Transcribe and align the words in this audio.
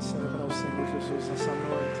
Celebrar 0.00 0.46
o 0.46 0.50
Senhor 0.52 0.86
Jesus 0.86 1.28
nessa 1.28 1.50
noite. 1.50 2.00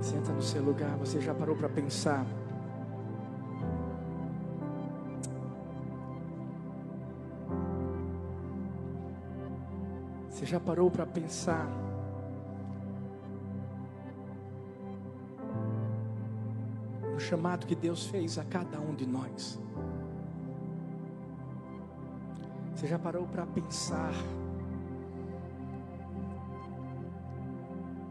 Senta 0.00 0.32
no 0.32 0.42
seu 0.42 0.62
lugar. 0.62 0.96
Você 0.98 1.20
já 1.20 1.34
parou 1.34 1.56
para 1.56 1.68
pensar? 1.68 2.24
Você 10.30 10.46
já 10.46 10.60
parou 10.60 10.90
para 10.90 11.04
pensar? 11.04 11.89
Chamado 17.30 17.64
que 17.64 17.76
Deus 17.76 18.06
fez 18.06 18.38
a 18.38 18.44
cada 18.44 18.80
um 18.80 18.92
de 18.92 19.06
nós. 19.06 19.60
Você 22.74 22.88
já 22.88 22.98
parou 22.98 23.24
para 23.24 23.46
pensar? 23.46 24.12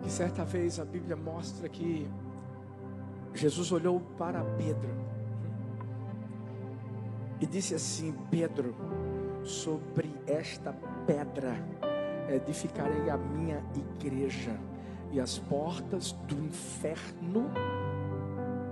Que 0.02 0.10
certa 0.10 0.46
vez 0.46 0.80
a 0.80 0.86
Bíblia 0.86 1.18
mostra 1.18 1.68
que 1.68 2.10
Jesus 3.34 3.74
olhou 3.74 4.00
para 4.18 4.42
Pedro 4.42 4.90
e 7.42 7.46
disse 7.46 7.76
assim: 7.76 8.16
Pedro, 8.32 8.74
sobre 9.44 10.16
esta 10.26 10.72
pedra 11.06 11.58
edificarei 12.30 13.10
a 13.10 13.18
minha 13.18 13.62
igreja, 13.76 14.58
e 15.12 15.20
as 15.20 15.38
portas 15.38 16.14
do 16.26 16.36
inferno 16.42 17.52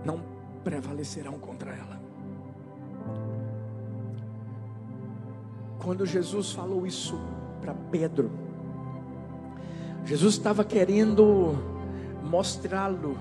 não 0.05 0.37
prevalecerão 0.67 1.39
contra 1.39 1.71
ela. 1.71 1.98
Quando 5.80 6.05
Jesus 6.05 6.52
falou 6.52 6.86
isso 6.86 7.17
para 7.61 7.73
Pedro, 7.89 8.30
Jesus 10.03 10.33
estava 10.33 10.66
querendo 10.66 11.55
mostrá-lo 12.22 13.17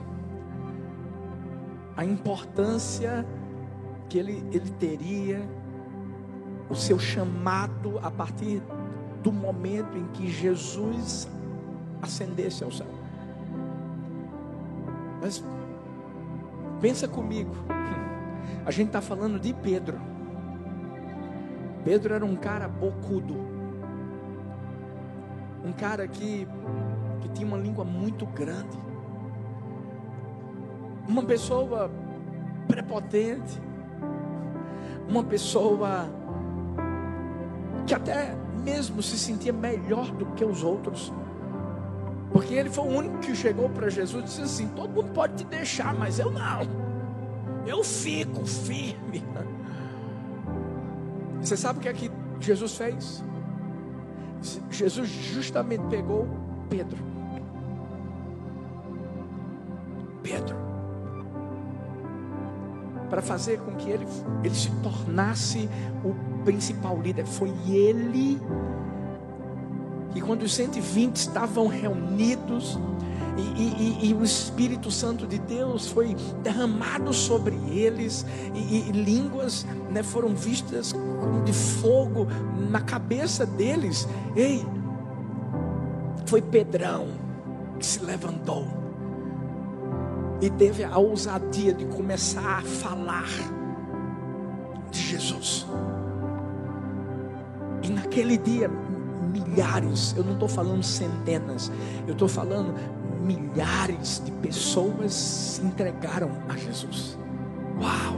a 1.96 2.04
importância 2.04 3.24
que 4.08 4.18
ele, 4.18 4.44
ele 4.50 4.70
teria, 4.72 5.48
o 6.68 6.74
seu 6.74 6.98
chamado 6.98 8.00
a 8.02 8.10
partir 8.10 8.60
do 9.22 9.30
momento 9.30 9.96
em 9.96 10.08
que 10.08 10.28
Jesus 10.28 11.28
ascendesse 12.02 12.64
ao 12.64 12.72
céu. 12.72 12.88
Mas 15.20 15.44
pensa 16.80 17.08
comigo, 17.08 17.54
a 18.64 18.70
gente 18.70 18.88
está 18.88 19.00
falando 19.00 19.38
de 19.38 19.52
Pedro. 19.52 19.98
Pedro 21.84 22.14
era 22.14 22.24
um 22.24 22.34
cara 22.34 22.66
bocudo, 22.66 23.36
um 25.64 25.72
cara 25.72 26.08
que, 26.08 26.46
que 27.20 27.28
tinha 27.28 27.46
uma 27.46 27.56
língua 27.56 27.84
muito 27.84 28.26
grande, 28.26 28.76
uma 31.08 31.22
pessoa 31.22 31.90
prepotente, 32.66 33.60
uma 35.08 35.22
pessoa 35.22 36.08
que 37.86 37.94
até 37.94 38.36
mesmo 38.64 39.00
se 39.00 39.16
sentia 39.16 39.52
melhor 39.52 40.10
do 40.10 40.26
que 40.26 40.44
os 40.44 40.64
outros. 40.64 41.12
Porque 42.36 42.52
ele 42.52 42.68
foi 42.68 42.84
o 42.84 42.88
único 42.88 43.16
que 43.20 43.34
chegou 43.34 43.70
para 43.70 43.88
Jesus 43.88 44.22
e 44.22 44.26
disse 44.26 44.42
assim: 44.42 44.68
todo 44.76 44.90
mundo 44.90 45.10
pode 45.14 45.36
te 45.36 45.44
deixar, 45.44 45.94
mas 45.94 46.18
eu 46.18 46.30
não. 46.30 46.60
Eu 47.66 47.82
fico 47.82 48.44
firme. 48.44 49.24
Você 51.40 51.56
sabe 51.56 51.78
o 51.78 51.82
que 51.82 51.88
é 51.88 51.94
que 51.94 52.10
Jesus 52.38 52.76
fez? 52.76 53.24
Jesus 54.70 55.08
justamente 55.08 55.86
pegou 55.86 56.28
Pedro. 56.68 57.02
Pedro. 60.22 60.56
Para 63.08 63.22
fazer 63.22 63.60
com 63.60 63.76
que 63.76 63.88
ele, 63.88 64.06
ele 64.44 64.54
se 64.54 64.70
tornasse 64.82 65.70
o 66.04 66.44
principal 66.44 67.00
líder. 67.00 67.24
Foi 67.24 67.48
ele 67.66 68.38
que, 70.16 70.22
quando 70.22 70.44
os 70.44 70.54
120 70.54 71.14
estavam 71.16 71.66
reunidos, 71.66 72.78
e, 73.36 73.40
e, 73.42 74.08
e, 74.08 74.14
o 74.14 74.24
Espírito 74.24 74.90
Santo 74.90 75.26
de 75.26 75.38
Deus 75.38 75.88
foi 75.88 76.16
derramado 76.42 77.12
sobre 77.12 77.54
eles, 77.68 78.24
e, 78.54 78.88
e 78.88 78.92
línguas 78.92 79.66
né, 79.90 80.02
foram 80.02 80.34
vistas 80.34 80.92
como 80.92 81.44
de 81.44 81.52
fogo 81.52 82.26
na 82.70 82.80
cabeça 82.80 83.44
deles. 83.44 84.08
Ei, 84.34 84.64
foi 86.24 86.40
Pedrão 86.40 87.08
que 87.78 87.84
se 87.84 88.02
levantou 88.02 88.66
e 90.40 90.48
teve 90.48 90.82
a 90.82 90.96
ousadia 90.96 91.74
de 91.74 91.84
começar 91.84 92.60
a 92.60 92.62
falar 92.62 93.28
de 94.90 94.98
Jesus. 94.98 95.66
E 97.82 97.90
naquele 97.90 98.38
dia, 98.38 98.70
milhares, 99.40 100.14
eu 100.16 100.24
não 100.24 100.34
estou 100.34 100.48
falando 100.48 100.82
centenas, 100.82 101.70
eu 102.06 102.12
estou 102.12 102.28
falando 102.28 102.74
milhares 103.20 104.22
de 104.24 104.30
pessoas 104.30 105.12
se 105.12 105.62
entregaram 105.62 106.30
a 106.48 106.56
Jesus. 106.56 107.18
Uau! 107.80 108.16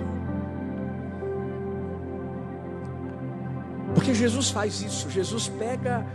Porque 3.95 4.15
Jesus 4.15 4.51
faz 4.51 4.81
isso, 4.83 5.11
Jesus 5.11 5.49
pega 5.49 6.07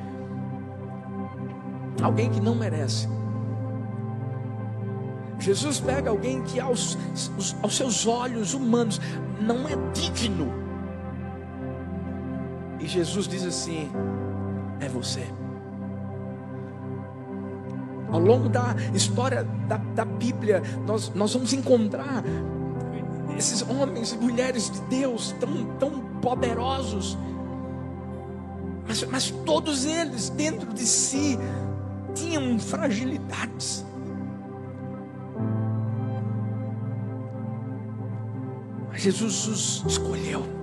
alguém 2.02 2.30
que 2.30 2.40
não 2.40 2.56
merece. 2.56 3.08
Jesus 5.40 5.80
pega 5.80 6.10
alguém 6.10 6.42
que 6.44 6.60
aos, 6.60 6.98
aos 7.62 7.76
seus 7.76 8.08
olhos 8.08 8.54
humanos 8.54 9.02
não 9.42 9.68
é 9.68 9.76
digno. 9.94 10.64
E 12.80 12.88
Jesus 12.88 13.28
diz 13.28 13.46
assim: 13.46 13.90
é 14.80 14.88
você. 14.88 15.26
Ao 18.12 18.20
longo 18.20 18.48
da 18.48 18.76
história 18.94 19.44
da, 19.68 19.78
da 19.78 20.06
Bíblia, 20.06 20.62
nós, 20.86 21.12
nós 21.16 21.34
vamos 21.34 21.52
encontrar 21.52 22.24
esses 23.38 23.64
homens 23.64 24.14
e 24.14 24.18
mulheres 24.18 24.70
de 24.70 24.80
Deus 24.82 25.34
tão, 25.40 25.66
tão 25.80 26.00
poderosos, 26.22 27.18
mas, 28.88 29.04
mas 29.06 29.32
todos 29.46 29.86
eles 29.86 30.30
dentro 30.30 30.72
de 30.74 30.86
si 30.86 31.40
tinham 32.14 32.60
fragilidades. 32.60 33.84
Mas 38.92 39.02
Jesus 39.02 39.48
os 39.48 39.86
escolheu 39.88 40.63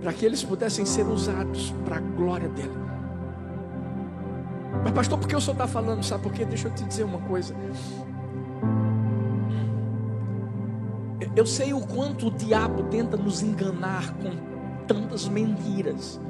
para 0.00 0.12
que 0.12 0.24
eles 0.24 0.42
pudessem 0.42 0.84
ser 0.84 1.06
usados 1.06 1.74
para 1.84 1.96
a 1.96 2.00
glória 2.00 2.48
dele. 2.48 2.72
Mas, 4.82 4.92
pastor, 4.92 5.18
por 5.18 5.28
que 5.28 5.36
o 5.36 5.40
senhor 5.40 5.52
está 5.52 5.66
falando? 5.66 6.02
Sabe 6.02 6.22
por 6.22 6.32
quê? 6.32 6.44
Deixa 6.44 6.68
eu 6.68 6.74
te 6.74 6.84
dizer 6.84 7.04
uma 7.04 7.20
coisa. 7.20 7.54
Eu 11.36 11.46
sei 11.46 11.72
o 11.72 11.80
quanto 11.80 12.28
o 12.28 12.30
diabo 12.30 12.84
tenta 12.84 13.16
nos 13.16 13.42
enganar 13.42 14.14
com 14.14 14.30
tantas 14.86 15.28
mentiras 15.28 16.20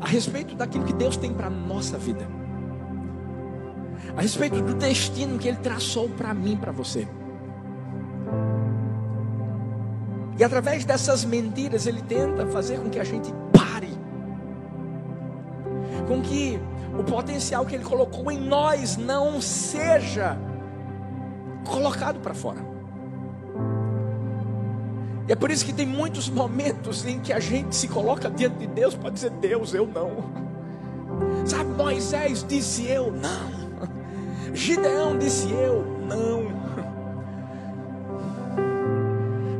a 0.00 0.06
respeito 0.06 0.54
daquilo 0.54 0.84
que 0.84 0.94
Deus 0.94 1.16
tem 1.16 1.32
para 1.32 1.48
a 1.48 1.50
nossa 1.50 1.98
vida, 1.98 2.26
a 4.16 4.22
respeito 4.22 4.60
do 4.62 4.74
destino 4.74 5.38
que 5.38 5.46
Ele 5.46 5.58
traçou 5.58 6.08
para 6.08 6.32
mim, 6.32 6.56
para 6.56 6.72
você. 6.72 7.06
E 10.40 10.44
através 10.44 10.86
dessas 10.86 11.22
mentiras, 11.22 11.86
Ele 11.86 12.00
tenta 12.00 12.46
fazer 12.46 12.78
com 12.80 12.88
que 12.88 12.98
a 12.98 13.04
gente 13.04 13.30
pare, 13.52 13.90
com 16.08 16.22
que 16.22 16.58
o 16.98 17.04
potencial 17.04 17.66
que 17.66 17.74
Ele 17.74 17.84
colocou 17.84 18.32
em 18.32 18.40
nós 18.40 18.96
não 18.96 19.38
seja 19.38 20.38
colocado 21.68 22.20
para 22.20 22.32
fora. 22.32 22.64
E 25.28 25.32
é 25.32 25.36
por 25.36 25.50
isso 25.50 25.62
que 25.62 25.74
tem 25.74 25.86
muitos 25.86 26.30
momentos 26.30 27.04
em 27.04 27.20
que 27.20 27.34
a 27.34 27.38
gente 27.38 27.76
se 27.76 27.86
coloca 27.86 28.30
diante 28.30 28.60
de 28.60 28.66
Deus 28.66 28.94
para 28.94 29.10
dizer: 29.10 29.28
Deus, 29.42 29.74
eu 29.74 29.86
não. 29.86 30.24
Sabe, 31.44 31.68
Moisés 31.74 32.46
disse: 32.48 32.86
Eu 32.86 33.12
não. 33.12 33.60
Gideão 34.56 35.18
disse: 35.18 35.50
Eu 35.52 35.84
não. 36.08 36.59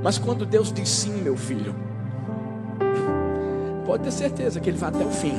Mas 0.02 0.18
quando 0.18 0.46
Deus 0.46 0.72
diz 0.72 0.88
sim, 0.88 1.22
meu 1.22 1.36
filho, 1.36 1.74
pode 3.84 4.04
ter 4.04 4.12
certeza 4.12 4.58
que 4.58 4.70
Ele 4.70 4.78
vai 4.78 4.88
até 4.88 5.04
o 5.04 5.10
fim. 5.10 5.34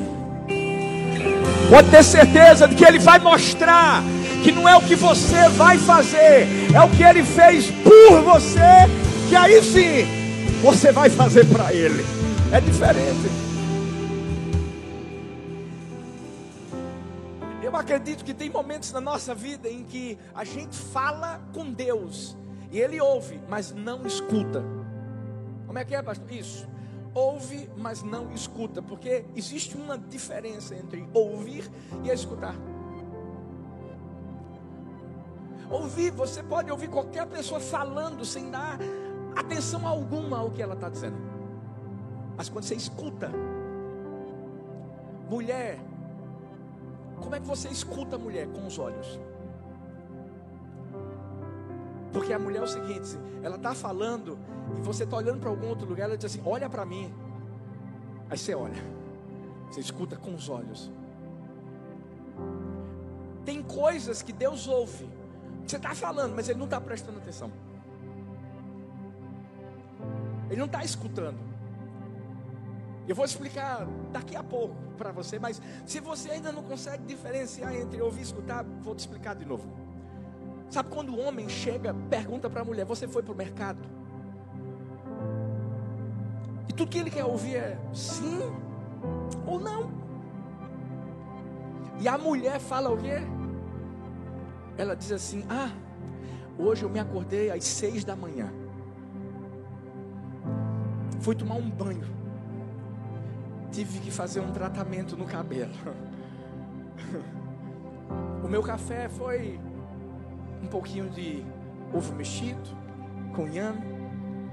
Pode 1.69 1.89
ter 1.89 2.03
certeza 2.03 2.67
de 2.67 2.75
que 2.75 2.85
Ele 2.85 2.99
vai 2.99 3.17
mostrar 3.17 4.03
que 4.43 4.51
não 4.51 4.67
é 4.67 4.75
o 4.75 4.81
que 4.81 4.95
você 4.95 5.49
vai 5.49 5.77
fazer, 5.77 6.47
é 6.73 6.81
o 6.81 6.89
que 6.89 7.03
Ele 7.03 7.23
fez 7.23 7.71
por 7.71 8.21
você, 8.21 8.87
que 9.29 9.35
aí 9.35 9.61
sim 9.63 10.61
você 10.61 10.91
vai 10.91 11.09
fazer 11.09 11.45
para 11.47 11.73
Ele. 11.73 12.05
É 12.51 12.59
diferente. 12.59 13.31
Eu 17.63 17.75
acredito 17.75 18.25
que 18.25 18.33
tem 18.33 18.49
momentos 18.49 18.91
na 18.91 18.99
nossa 18.99 19.33
vida 19.33 19.69
em 19.69 19.83
que 19.83 20.19
a 20.35 20.43
gente 20.43 20.75
fala 20.75 21.39
com 21.53 21.71
Deus 21.71 22.35
e 22.71 22.79
Ele 22.79 22.99
ouve, 23.01 23.41
mas 23.49 23.71
não 23.71 24.07
escuta. 24.07 24.63
Como 25.67 25.77
é 25.77 25.85
que 25.85 25.93
é, 25.93 26.01
pastor? 26.01 26.31
Isso 26.31 26.71
ouve, 27.13 27.69
mas 27.77 28.01
não 28.03 28.31
escuta, 28.31 28.81
porque 28.81 29.25
existe 29.35 29.75
uma 29.75 29.97
diferença 29.97 30.75
entre 30.75 31.07
ouvir 31.13 31.69
e 32.03 32.09
escutar. 32.09 32.55
Ouvir, 35.69 36.11
você 36.11 36.43
pode 36.43 36.69
ouvir 36.71 36.89
qualquer 36.89 37.25
pessoa 37.27 37.59
falando 37.59 38.25
sem 38.25 38.49
dar 38.51 38.77
atenção 39.35 39.87
alguma 39.87 40.39
ao 40.39 40.51
que 40.51 40.61
ela 40.61 40.73
está 40.73 40.89
dizendo. 40.89 41.17
Mas 42.35 42.49
quando 42.49 42.65
você 42.65 42.75
escuta, 42.75 43.31
mulher, 45.29 45.79
como 47.21 47.35
é 47.35 47.39
que 47.39 47.47
você 47.47 47.69
escuta 47.69 48.15
a 48.17 48.19
mulher? 48.19 48.47
Com 48.47 48.65
os 48.65 48.77
olhos. 48.77 49.19
Porque 52.11 52.33
a 52.33 52.39
mulher 52.39 52.59
é 52.59 52.63
o 52.63 52.67
seguinte: 52.67 53.17
ela 53.41 53.55
está 53.55 53.73
falando 53.73 54.37
e 54.77 54.81
você 54.81 55.03
está 55.03 55.17
olhando 55.17 55.39
para 55.39 55.49
algum 55.49 55.67
outro 55.67 55.87
lugar, 55.87 56.05
ela 56.05 56.17
diz 56.17 56.25
assim: 56.25 56.41
Olha 56.45 56.69
para 56.69 56.85
mim. 56.85 57.13
Aí 58.29 58.37
você 58.37 58.55
olha, 58.55 58.81
você 59.69 59.81
escuta 59.81 60.15
com 60.15 60.33
os 60.33 60.47
olhos. 60.47 60.89
Tem 63.43 63.61
coisas 63.61 64.21
que 64.21 64.31
Deus 64.31 64.67
ouve, 64.67 65.09
você 65.65 65.77
está 65.77 65.93
falando, 65.93 66.35
mas 66.35 66.47
Ele 66.47 66.59
não 66.59 66.65
está 66.65 66.79
prestando 66.79 67.17
atenção. 67.17 67.51
Ele 70.49 70.59
não 70.59 70.65
está 70.65 70.83
escutando. 70.83 71.39
Eu 73.07 73.15
vou 73.15 73.25
explicar 73.25 73.87
daqui 74.11 74.35
a 74.35 74.43
pouco 74.43 74.75
para 74.97 75.11
você, 75.11 75.39
mas 75.39 75.61
se 75.85 75.99
você 75.99 76.31
ainda 76.31 76.51
não 76.51 76.63
consegue 76.63 77.03
diferenciar 77.05 77.75
entre 77.75 78.01
ouvir 78.01 78.19
e 78.19 78.23
escutar, 78.23 78.63
vou 78.81 78.95
te 78.95 78.99
explicar 78.99 79.35
de 79.35 79.45
novo. 79.45 79.67
Sabe 80.71 80.89
quando 80.89 81.09
o 81.09 81.19
homem 81.19 81.49
chega, 81.49 81.93
pergunta 82.09 82.49
para 82.49 82.61
a 82.61 82.65
mulher: 82.65 82.85
Você 82.85 83.05
foi 83.05 83.21
para 83.21 83.33
o 83.33 83.35
mercado? 83.35 83.77
E 86.69 86.73
tudo 86.73 86.89
que 86.89 86.97
ele 86.97 87.11
quer 87.11 87.25
ouvir 87.25 87.57
é 87.57 87.77
sim 87.93 88.39
ou 89.45 89.59
não. 89.59 89.91
E 91.99 92.07
a 92.07 92.17
mulher 92.17 92.57
fala 92.61 92.89
o 92.89 92.97
quê? 92.97 93.17
Ela 94.77 94.95
diz 94.95 95.11
assim: 95.11 95.43
Ah, 95.49 95.69
hoje 96.57 96.83
eu 96.83 96.89
me 96.89 96.99
acordei 96.99 97.51
às 97.51 97.65
seis 97.65 98.05
da 98.05 98.15
manhã. 98.15 98.49
Fui 101.19 101.35
tomar 101.35 101.55
um 101.55 101.69
banho. 101.69 102.07
Tive 103.73 103.99
que 103.99 104.09
fazer 104.09 104.39
um 104.39 104.53
tratamento 104.53 105.17
no 105.17 105.25
cabelo. 105.25 105.73
O 108.43 108.47
meu 108.47 108.61
café 108.61 109.07
foi 109.07 109.57
um 110.61 110.67
pouquinho 110.67 111.09
de 111.09 111.43
ovo 111.93 112.13
mexido 112.13 112.69
com 113.35 113.47
inhame, 113.47 113.81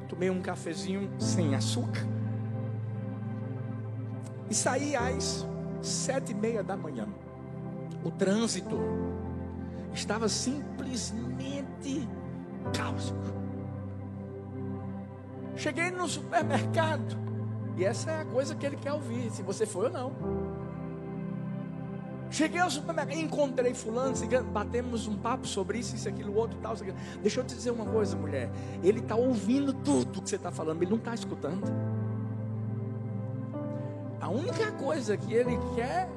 tomei 0.09 0.31
um 0.31 0.41
cafezinho 0.41 1.11
sem 1.19 1.55
açúcar 1.55 2.07
e 4.51 4.55
saí 4.55 4.97
às 4.97 5.47
sete 5.83 6.33
e 6.33 6.35
meia 6.35 6.63
da 6.63 6.77
manhã. 6.77 7.07
O 8.05 8.11
trânsito 8.11 8.79
estava 9.93 10.29
simplesmente 10.29 12.09
cáustico. 12.77 13.19
Cheguei 15.57 15.91
no 15.91 16.07
supermercado 16.09 17.17
e 17.77 17.85
essa 17.85 18.11
é 18.11 18.21
a 18.23 18.25
coisa 18.25 18.55
que 18.55 18.65
ele 18.65 18.77
quer 18.77 18.93
ouvir, 18.93 19.31
se 19.31 19.43
você 19.43 19.67
foi 19.67 19.87
ou 19.87 19.93
não. 19.93 20.13
Cheguei 22.31 22.61
ao 22.61 22.71
supermercado, 22.71 23.19
encontrei 23.19 23.73
fulano, 23.73 24.15
batemos 24.53 25.07
um 25.07 25.17
papo 25.17 25.47
sobre 25.47 25.79
isso, 25.79 25.97
isso, 25.97 26.09
aquilo, 26.09 26.35
outro, 26.35 26.59
tal. 26.61 26.75
Aquilo. 26.75 26.97
Deixa 27.23 27.41
eu 27.41 27.45
te 27.45 27.55
dizer 27.55 27.71
uma 27.71 27.87
coisa, 27.87 28.17
mulher. 28.17 28.51
Ele 28.83 29.01
está 29.01 29.17
ouvindo 29.17 29.73
tudo 29.73 30.21
que 30.21 30.29
você 30.29 30.37
está 30.37 30.51
falando, 30.51 30.83
ele 30.83 30.91
não 30.91 30.99
está 30.99 31.15
escutando. 31.15 31.65
A 34.21 34.29
única 34.29 34.71
coisa 34.73 35.17
que 35.17 35.33
ele 35.33 35.59
quer 35.75 36.09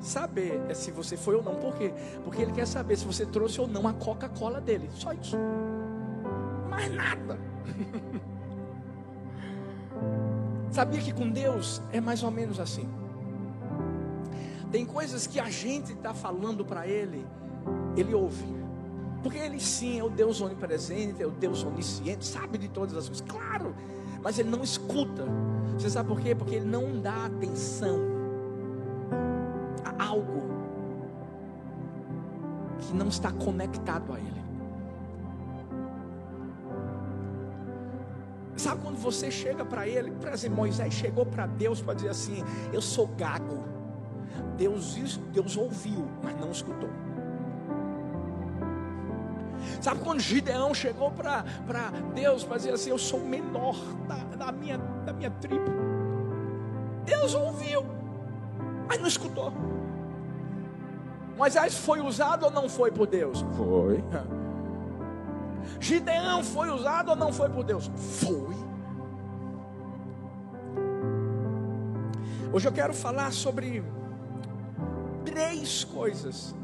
saber 0.00 0.60
é 0.68 0.74
se 0.74 0.90
você 0.90 1.16
foi 1.16 1.34
ou 1.34 1.42
não. 1.42 1.56
Por 1.56 1.74
quê? 1.74 1.92
Porque 2.22 2.40
ele 2.40 2.52
quer 2.52 2.66
saber 2.66 2.96
se 2.96 3.04
você 3.04 3.26
trouxe 3.26 3.60
ou 3.60 3.68
não 3.68 3.86
a 3.86 3.92
Coca-Cola 3.92 4.60
dele. 4.60 4.88
Só 4.94 5.12
isso. 5.12 5.36
Mais 6.70 6.92
nada. 6.92 7.38
Sabia 10.70 11.00
que 11.00 11.12
com 11.12 11.30
Deus 11.30 11.80
é 11.92 12.00
mais 12.00 12.22
ou 12.22 12.30
menos 12.30 12.58
assim. 12.58 12.88
Tem 14.74 14.84
coisas 14.84 15.24
que 15.24 15.38
a 15.38 15.48
gente 15.48 15.92
está 15.92 16.12
falando 16.12 16.64
para 16.64 16.84
Ele, 16.84 17.24
Ele 17.96 18.12
ouve. 18.12 18.44
Porque 19.22 19.38
Ele 19.38 19.60
sim 19.60 20.00
é 20.00 20.02
o 20.02 20.10
Deus 20.10 20.40
onipresente, 20.40 21.22
é 21.22 21.26
o 21.28 21.30
Deus 21.30 21.62
onisciente, 21.62 22.26
sabe 22.26 22.58
de 22.58 22.66
todas 22.68 22.96
as 22.96 23.08
coisas, 23.08 23.24
claro, 23.24 23.72
mas 24.20 24.36
Ele 24.36 24.50
não 24.50 24.64
escuta. 24.64 25.26
Você 25.78 25.88
sabe 25.88 26.08
por 26.08 26.20
quê? 26.20 26.34
Porque 26.34 26.56
Ele 26.56 26.64
não 26.64 27.00
dá 27.00 27.26
atenção 27.26 28.00
a 29.84 30.06
algo 30.06 30.42
que 32.80 32.92
não 32.94 33.06
está 33.06 33.30
conectado 33.30 34.12
a 34.12 34.18
Ele. 34.18 34.44
Sabe 38.56 38.82
quando 38.82 38.96
você 38.96 39.30
chega 39.30 39.64
para 39.64 39.86
Ele, 39.86 40.10
por 40.10 40.32
exemplo, 40.32 40.56
Moisés 40.56 40.92
chegou 40.92 41.24
para 41.24 41.46
Deus 41.46 41.80
para 41.80 41.94
dizer 41.94 42.08
assim: 42.08 42.42
Eu 42.72 42.82
sou 42.82 43.06
gago. 43.06 43.83
Deus, 44.56 44.96
Deus 45.32 45.56
ouviu, 45.56 46.06
mas 46.22 46.38
não 46.38 46.50
escutou. 46.50 46.90
Sabe 49.80 50.00
quando 50.00 50.20
Gideão 50.20 50.74
chegou 50.74 51.10
para 51.10 51.44
Deus 52.14 52.44
para 52.44 52.56
dizer 52.56 52.74
assim: 52.74 52.90
Eu 52.90 52.98
sou 52.98 53.20
o 53.20 53.26
menor 53.26 53.76
da, 54.06 54.46
da, 54.46 54.52
minha, 54.52 54.78
da 54.78 55.12
minha 55.12 55.30
tribo. 55.30 55.70
Deus 57.04 57.34
ouviu, 57.34 57.84
mas 58.88 58.98
não 58.98 59.08
escutou. 59.08 59.52
Moisés 61.36 61.76
foi 61.76 62.00
usado 62.00 62.44
ou 62.44 62.50
não 62.50 62.68
foi 62.68 62.90
por 62.90 63.06
Deus? 63.06 63.44
Foi. 63.56 64.02
Gideão 65.80 66.44
foi 66.44 66.70
usado 66.70 67.10
ou 67.10 67.16
não 67.16 67.32
foi 67.32 67.48
por 67.48 67.64
Deus? 67.64 67.90
Foi. 67.96 68.54
Hoje 72.52 72.68
eu 72.68 72.72
quero 72.72 72.94
falar 72.94 73.32
sobre 73.32 73.82
coisas 75.84 76.54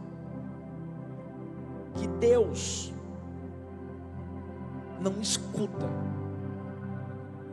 que 1.94 2.06
Deus 2.06 2.92
não 5.00 5.20
escuta 5.20 5.88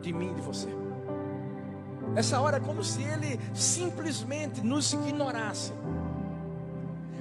de 0.01 0.11
mim 0.11 0.31
e 0.31 0.35
de 0.35 0.41
você. 0.41 0.67
Essa 2.15 2.39
hora 2.39 2.57
é 2.57 2.59
como 2.59 2.83
se 2.83 3.01
Ele 3.03 3.39
simplesmente 3.53 4.61
nos 4.61 4.91
ignorasse, 4.93 5.71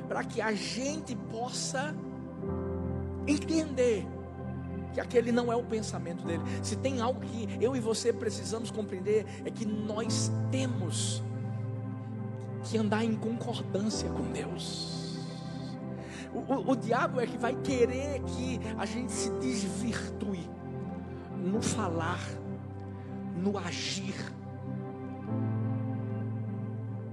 para 0.09 0.25
que 0.25 0.41
a 0.41 0.53
gente 0.55 1.15
possa 1.15 1.95
entender 3.27 4.07
que 4.95 5.01
aquele 5.01 5.31
não 5.31 5.53
é 5.53 5.57
o 5.57 5.63
pensamento 5.63 6.25
dele. 6.25 6.43
Se 6.63 6.77
tem 6.77 7.01
algo 7.01 7.21
que 7.21 7.49
eu 7.61 7.77
e 7.77 7.81
você 7.81 8.13
precisamos 8.13 8.71
compreender, 8.71 9.27
é 9.45 9.51
que 9.51 9.67
nós 9.67 10.31
temos 10.51 11.23
que 12.67 12.77
andar 12.77 13.05
em 13.05 13.15
concordância 13.15 14.09
com 14.11 14.25
Deus. 14.33 15.19
O, 16.35 16.39
o, 16.39 16.71
o, 16.73 16.77
diabo 16.77 17.21
é 17.21 17.27
que 17.27 17.39
vai 17.39 17.55
querer 17.55 18.21
que 18.23 18.61
a 18.77 18.85
gente 18.85 19.13
se 19.13 19.31
desvirtue 19.39 20.51
no 21.37 21.63
falar, 21.63 22.21
no 23.37 23.57
agir. 23.57 24.15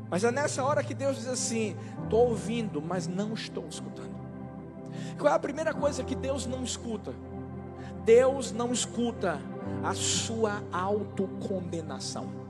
Mas 0.09 0.23
é 0.23 0.31
nessa 0.31 0.63
hora 0.63 0.83
que 0.83 0.93
Deus 0.93 1.17
diz 1.17 1.27
assim: 1.27 1.75
estou 2.03 2.29
ouvindo, 2.29 2.81
mas 2.81 3.07
não 3.07 3.33
estou 3.33 3.67
escutando. 3.67 4.13
Qual 5.17 5.31
é 5.31 5.35
a 5.35 5.39
primeira 5.39 5.73
coisa 5.73 6.03
que 6.03 6.15
Deus 6.15 6.45
não 6.45 6.63
escuta? 6.63 7.13
Deus 8.03 8.51
não 8.51 8.73
escuta 8.73 9.39
a 9.83 9.93
sua 9.93 10.61
autocondenação. 10.71 12.42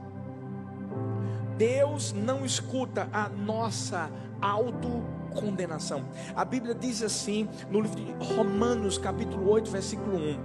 Deus 1.56 2.12
não 2.12 2.44
escuta 2.44 3.08
a 3.12 3.28
nossa 3.28 4.10
autocondenação. 4.40 6.04
A 6.34 6.44
Bíblia 6.44 6.74
diz 6.74 7.02
assim 7.02 7.48
no 7.70 7.80
livro 7.80 7.96
de 7.96 8.34
Romanos, 8.34 8.98
capítulo 8.98 9.50
8, 9.50 9.70
versículo 9.70 10.16
1: 10.16 10.38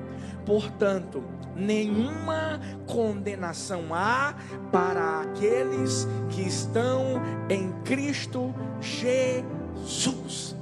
Portanto, 0.46 1.24
nenhuma 1.56 2.60
condenação 2.88 3.94
há 3.94 4.36
para 4.72 5.22
aqueles 5.22 6.08
que 6.30 6.42
estão 6.42 7.22
em 7.50 7.72
Cristo 7.84 8.54
Jesus. 8.80 10.56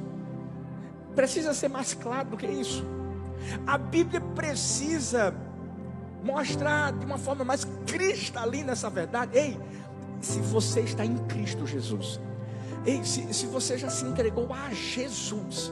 precisa 1.15 1.53
ser 1.53 1.67
mais 1.67 1.93
claro 1.93 2.29
do 2.29 2.37
que 2.37 2.47
isso. 2.47 2.85
A 3.65 3.77
Bíblia 3.77 4.21
precisa 4.21 5.33
mostrar 6.23 6.91
de 6.91 7.05
uma 7.05 7.17
forma 7.17 7.43
mais 7.43 7.65
cristalina 7.85 8.73
essa 8.73 8.89
verdade. 8.89 9.37
Ei, 9.37 9.57
se 10.21 10.39
você 10.39 10.81
está 10.81 11.05
em 11.05 11.17
Cristo 11.27 11.65
Jesus, 11.65 12.19
ei, 12.85 13.03
se, 13.03 13.33
se 13.33 13.45
você 13.47 13.77
já 13.77 13.89
se 13.89 14.05
entregou 14.05 14.47
a 14.53 14.73
Jesus, 14.73 15.71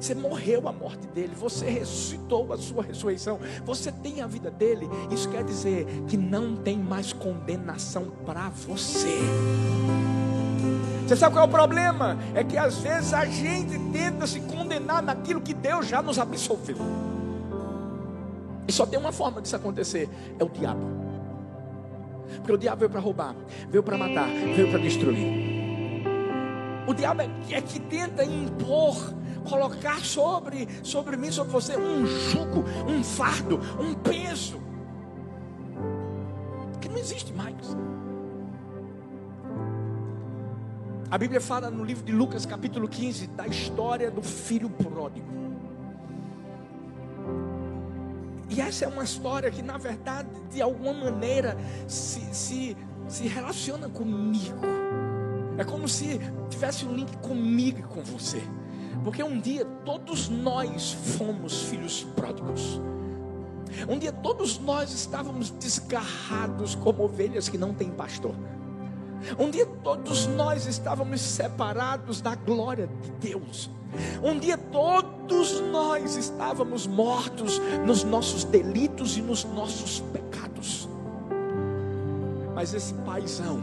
você 0.00 0.14
morreu 0.14 0.68
a 0.68 0.72
morte 0.72 1.06
dele, 1.08 1.32
você 1.34 1.68
ressuscitou 1.68 2.52
a 2.52 2.56
sua 2.56 2.84
ressurreição, 2.84 3.38
você 3.64 3.90
tem 3.90 4.20
a 4.20 4.26
vida 4.26 4.50
dele. 4.50 4.88
Isso 5.10 5.28
quer 5.28 5.42
dizer 5.42 5.86
que 6.06 6.16
não 6.16 6.56
tem 6.56 6.78
mais 6.78 7.12
condenação 7.12 8.06
para 8.24 8.48
você. 8.48 9.18
Você 11.06 11.16
sabe 11.16 11.34
qual 11.34 11.46
é 11.46 11.48
o 11.48 11.50
problema? 11.50 12.18
É 12.34 12.44
que 12.44 12.56
às 12.56 12.76
vezes 12.78 13.12
a 13.12 13.24
gente 13.24 13.78
tenta 13.92 14.26
se 14.26 14.40
condenar 14.40 15.02
naquilo 15.02 15.40
que 15.40 15.54
Deus 15.54 15.86
já 15.88 16.00
nos 16.02 16.18
absolveu. 16.18 16.76
E 18.68 18.72
só 18.72 18.84
tem 18.84 18.98
uma 18.98 19.10
forma 19.10 19.40
disso 19.40 19.56
acontecer: 19.56 20.08
é 20.38 20.44
o 20.44 20.48
diabo. 20.48 21.07
Porque 22.36 22.52
o 22.52 22.58
diabo 22.58 22.80
veio 22.80 22.90
para 22.90 23.00
roubar, 23.00 23.34
veio 23.70 23.82
para 23.82 23.98
matar, 23.98 24.28
veio 24.28 24.70
para 24.70 24.78
destruir. 24.78 25.48
O 26.86 26.94
diabo 26.94 27.22
é, 27.22 27.28
é 27.50 27.60
que 27.60 27.78
tenta 27.80 28.24
impor 28.24 29.14
colocar 29.48 30.00
sobre, 30.00 30.68
sobre 30.82 31.16
mim, 31.16 31.30
sobre 31.30 31.52
você, 31.52 31.76
um 31.76 32.06
jugo, 32.06 32.64
um 32.88 33.02
fardo, 33.02 33.60
um 33.80 33.94
peso, 33.94 34.60
que 36.80 36.88
não 36.88 36.98
existe 36.98 37.32
mais. 37.32 37.76
A 41.10 41.16
Bíblia 41.16 41.40
fala 41.40 41.70
no 41.70 41.84
livro 41.84 42.04
de 42.04 42.12
Lucas, 42.12 42.44
capítulo 42.44 42.86
15, 42.86 43.28
da 43.28 43.46
história 43.46 44.10
do 44.10 44.22
filho 44.22 44.68
pródigo. 44.68 45.47
E 48.48 48.60
essa 48.60 48.84
é 48.84 48.88
uma 48.88 49.04
história 49.04 49.50
que, 49.50 49.62
na 49.62 49.76
verdade, 49.76 50.28
de 50.50 50.62
alguma 50.62 50.92
maneira, 50.92 51.56
se, 51.86 52.20
se, 52.32 52.76
se 53.06 53.28
relaciona 53.28 53.88
comigo. 53.88 54.58
É 55.58 55.64
como 55.64 55.88
se 55.88 56.20
tivesse 56.48 56.84
um 56.84 56.94
link 56.94 57.16
comigo 57.18 57.80
e 57.80 57.82
com 57.82 58.02
você. 58.02 58.42
Porque 59.04 59.22
um 59.22 59.40
dia 59.40 59.64
todos 59.84 60.28
nós 60.28 60.92
fomos 60.92 61.62
filhos 61.62 62.04
pródigos. 62.16 62.80
Um 63.88 63.98
dia 63.98 64.12
todos 64.12 64.58
nós 64.58 64.92
estávamos 64.92 65.50
desgarrados 65.50 66.74
como 66.74 67.04
ovelhas 67.04 67.48
que 67.48 67.58
não 67.58 67.74
têm 67.74 67.90
pastor. 67.90 68.34
Um 69.38 69.50
dia 69.50 69.66
todos 69.82 70.26
nós 70.26 70.66
estávamos 70.66 71.20
separados 71.20 72.20
da 72.20 72.34
glória 72.34 72.88
de 73.02 73.30
Deus. 73.30 73.70
Um 74.22 74.38
dia 74.38 74.58
todos 74.58 75.60
nós 75.60 76.16
estávamos 76.16 76.86
mortos 76.86 77.60
nos 77.86 78.04
nossos 78.04 78.44
delitos 78.44 79.16
e 79.16 79.22
nos 79.22 79.44
nossos 79.44 80.00
pecados. 80.12 80.88
Mas 82.54 82.74
esse 82.74 82.94
paizão 82.94 83.60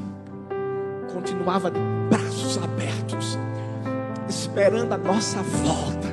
continuava 1.13 1.69
de 1.69 1.79
braços 2.09 2.57
abertos 2.57 3.37
esperando 4.29 4.93
a 4.93 4.97
nossa 4.97 5.41
volta, 5.41 6.07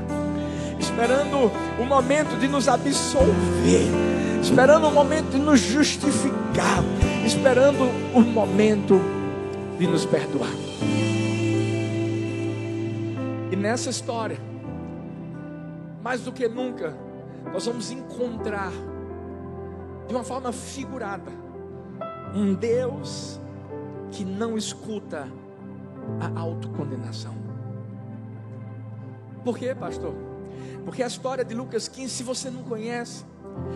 esperando 0.78 1.50
o 1.78 1.84
momento 1.84 2.38
de 2.38 2.48
nos 2.48 2.68
absolver, 2.68 3.88
esperando 4.42 4.88
o 4.88 4.90
momento 4.90 5.30
de 5.30 5.38
nos 5.38 5.60
justificar, 5.60 6.82
esperando 7.24 7.84
o 8.14 8.20
momento 8.20 9.00
de 9.82 9.88
nos 9.88 10.06
perdoar. 10.06 10.52
E 13.50 13.56
nessa 13.56 13.90
história, 13.90 14.38
mais 16.00 16.20
do 16.20 16.30
que 16.30 16.46
nunca, 16.46 16.96
nós 17.52 17.66
vamos 17.66 17.90
encontrar 17.90 18.70
de 20.06 20.14
uma 20.14 20.22
forma 20.22 20.52
figurada 20.52 21.32
um 22.32 22.54
Deus 22.54 23.40
que 24.12 24.24
não 24.24 24.56
escuta 24.56 25.26
a 26.20 26.40
autocondenação. 26.40 27.34
Por 29.42 29.58
quê, 29.58 29.74
pastor? 29.74 30.14
Porque 30.84 31.02
a 31.02 31.08
história 31.08 31.44
de 31.44 31.56
Lucas 31.56 31.88
15, 31.88 32.08
se 32.08 32.22
você 32.22 32.50
não 32.50 32.62
conhece, 32.62 33.24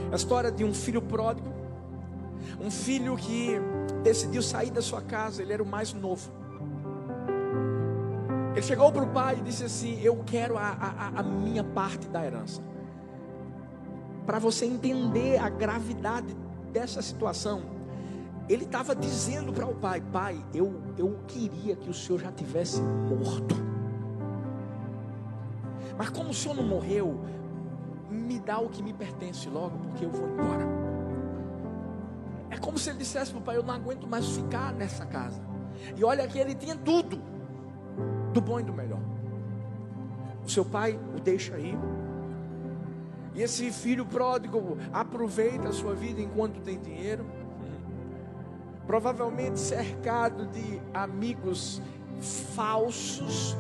é 0.09 0.13
a 0.13 0.17
história 0.17 0.53
de 0.53 0.63
um 0.63 0.73
filho 0.73 1.03
pródigo, 1.03 1.56
um 2.61 2.71
filho 2.71 3.17
que 3.17 3.57
decidiu 4.03 4.43
sair 4.43 4.71
da 4.71 4.83
sua 4.83 5.03
casa, 5.03 5.43
ele 5.43 5.53
era 5.53 5.63
o 5.63 5.67
mais 5.67 5.93
novo. 5.93 6.31
Ele 8.53 8.63
chegou 8.63 8.91
para 8.91 9.03
o 9.03 9.09
pai 9.09 9.37
e 9.39 9.43
disse 9.43 9.65
assim: 9.65 10.01
Eu 10.01 10.23
quero 10.25 10.57
a, 10.57 10.69
a, 10.69 11.21
a 11.21 11.23
minha 11.23 11.63
parte 11.63 12.09
da 12.09 12.25
herança. 12.25 12.63
Para 14.25 14.39
você 14.39 14.65
entender 14.65 15.39
a 15.39 15.49
gravidade 15.49 16.35
dessa 16.73 17.03
situação, 17.03 17.63
ele 18.49 18.65
estava 18.65 18.95
dizendo 18.97 19.53
para 19.53 19.67
o 19.67 19.75
pai: 19.75 20.01
Pai, 20.01 20.43
eu, 20.55 20.81
eu 20.97 21.19
queria 21.27 21.77
que 21.77 21.91
o 21.91 21.95
senhor 21.95 22.19
já 22.19 22.33
tivesse 22.33 22.81
morto. 22.81 23.55
Mas 25.99 26.09
como 26.11 26.31
o 26.31 26.35
senhor 26.35 26.55
não 26.55 26.65
morreu, 26.65 27.21
me 28.11 28.39
dá 28.39 28.59
o 28.59 28.69
que 28.69 28.83
me 28.83 28.93
pertence 28.93 29.49
logo, 29.49 29.79
porque 29.79 30.05
eu 30.05 30.11
vou 30.11 30.29
embora. 30.29 30.96
É 32.51 32.57
como 32.57 32.79
se 32.79 32.91
ele 32.91 32.99
dissesse 32.99 33.31
para 33.31 33.41
o 33.41 33.43
pai: 33.43 33.57
Eu 33.57 33.63
não 33.63 33.75
aguento 33.75 34.07
mais 34.07 34.27
ficar 34.29 34.73
nessa 34.73 35.05
casa. 35.07 35.41
E 35.97 36.05
olha 36.05 36.27
que 36.27 36.39
ele 36.39 36.55
tinha 36.55 36.77
tudo, 36.77 37.21
do 38.33 38.41
bom 38.41 38.61
e 38.61 38.63
do 38.63 38.73
melhor. 38.73 39.01
O 40.45 40.51
seu 40.51 40.65
pai 40.65 40.99
o 41.17 41.21
deixa 41.21 41.55
aí. 41.55 41.77
E 43.35 43.43
esse 43.43 43.71
filho 43.71 44.07
pródigo 44.07 44.79
aproveita 44.93 45.69
a 45.69 45.73
sua 45.73 45.95
vida 45.95 46.21
enquanto 46.21 46.61
tem 46.61 46.81
dinheiro. 46.81 47.27
Provavelmente 48.87 49.59
cercado 49.59 50.47
de 50.47 50.81
amigos 50.95 51.83
falsos 52.55 53.57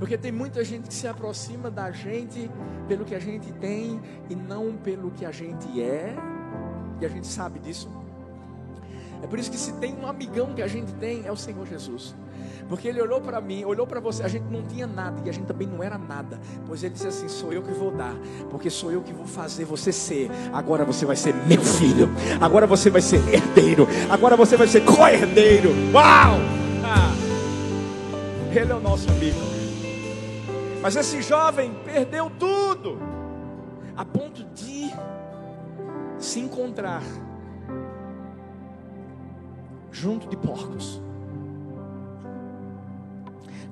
porque 0.00 0.16
tem 0.16 0.32
muita 0.32 0.64
gente 0.64 0.88
que 0.88 0.94
se 0.94 1.06
aproxima 1.06 1.70
da 1.70 1.92
gente 1.92 2.50
pelo 2.88 3.04
que 3.04 3.14
a 3.14 3.18
gente 3.18 3.52
tem 3.52 4.00
e 4.30 4.34
não 4.34 4.74
pelo 4.74 5.10
que 5.10 5.26
a 5.26 5.30
gente 5.30 5.78
é. 5.78 6.16
E 6.98 7.04
a 7.04 7.08
gente 7.10 7.26
sabe 7.26 7.58
disso. 7.58 7.86
É 9.22 9.26
por 9.26 9.38
isso 9.38 9.50
que 9.50 9.58
se 9.58 9.72
tem 9.74 9.94
um 9.94 10.06
amigão 10.06 10.54
que 10.54 10.62
a 10.62 10.66
gente 10.66 10.92
tem 10.94 11.26
é 11.26 11.32
o 11.32 11.36
Senhor 11.36 11.66
Jesus. 11.66 12.14
Porque 12.68 12.86
ele 12.86 13.02
olhou 13.02 13.20
para 13.20 13.40
mim, 13.40 13.64
olhou 13.64 13.84
para 13.86 13.98
você, 13.98 14.22
a 14.22 14.28
gente 14.28 14.44
não 14.44 14.62
tinha 14.62 14.86
nada 14.86 15.20
e 15.24 15.28
a 15.28 15.32
gente 15.32 15.46
também 15.46 15.66
não 15.66 15.82
era 15.82 15.98
nada. 15.98 16.38
Pois 16.66 16.84
ele 16.84 16.94
disse 16.94 17.08
assim: 17.08 17.28
sou 17.28 17.52
eu 17.52 17.62
que 17.62 17.72
vou 17.72 17.90
dar, 17.90 18.14
porque 18.48 18.70
sou 18.70 18.92
eu 18.92 19.02
que 19.02 19.12
vou 19.12 19.26
fazer 19.26 19.64
você 19.64 19.90
ser. 19.90 20.30
Agora 20.52 20.84
você 20.84 21.04
vai 21.04 21.16
ser 21.16 21.34
meu 21.34 21.60
filho. 21.60 22.08
Agora 22.40 22.66
você 22.66 22.88
vai 22.88 23.02
ser 23.02 23.20
herdeiro. 23.28 23.88
Agora 24.08 24.36
você 24.36 24.56
vai 24.56 24.68
ser 24.68 24.84
co-herdeiro. 24.84 25.70
Uau! 25.92 26.36
Ah, 26.84 27.12
ele 28.52 28.70
é 28.70 28.74
o 28.74 28.80
nosso 28.80 29.10
amigo. 29.10 29.40
Mas 30.80 30.96
esse 30.96 31.20
jovem 31.22 31.74
perdeu 31.84 32.30
tudo, 32.38 32.98
a 33.96 34.04
ponto 34.04 34.44
de 34.54 34.90
se 36.18 36.38
encontrar 36.38 37.02
junto 39.90 40.28
de 40.28 40.36
porcos, 40.36 41.00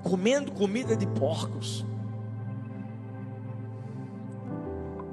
comendo 0.02 0.52
comida 0.52 0.96
de 0.96 1.06
porcos. 1.06 1.84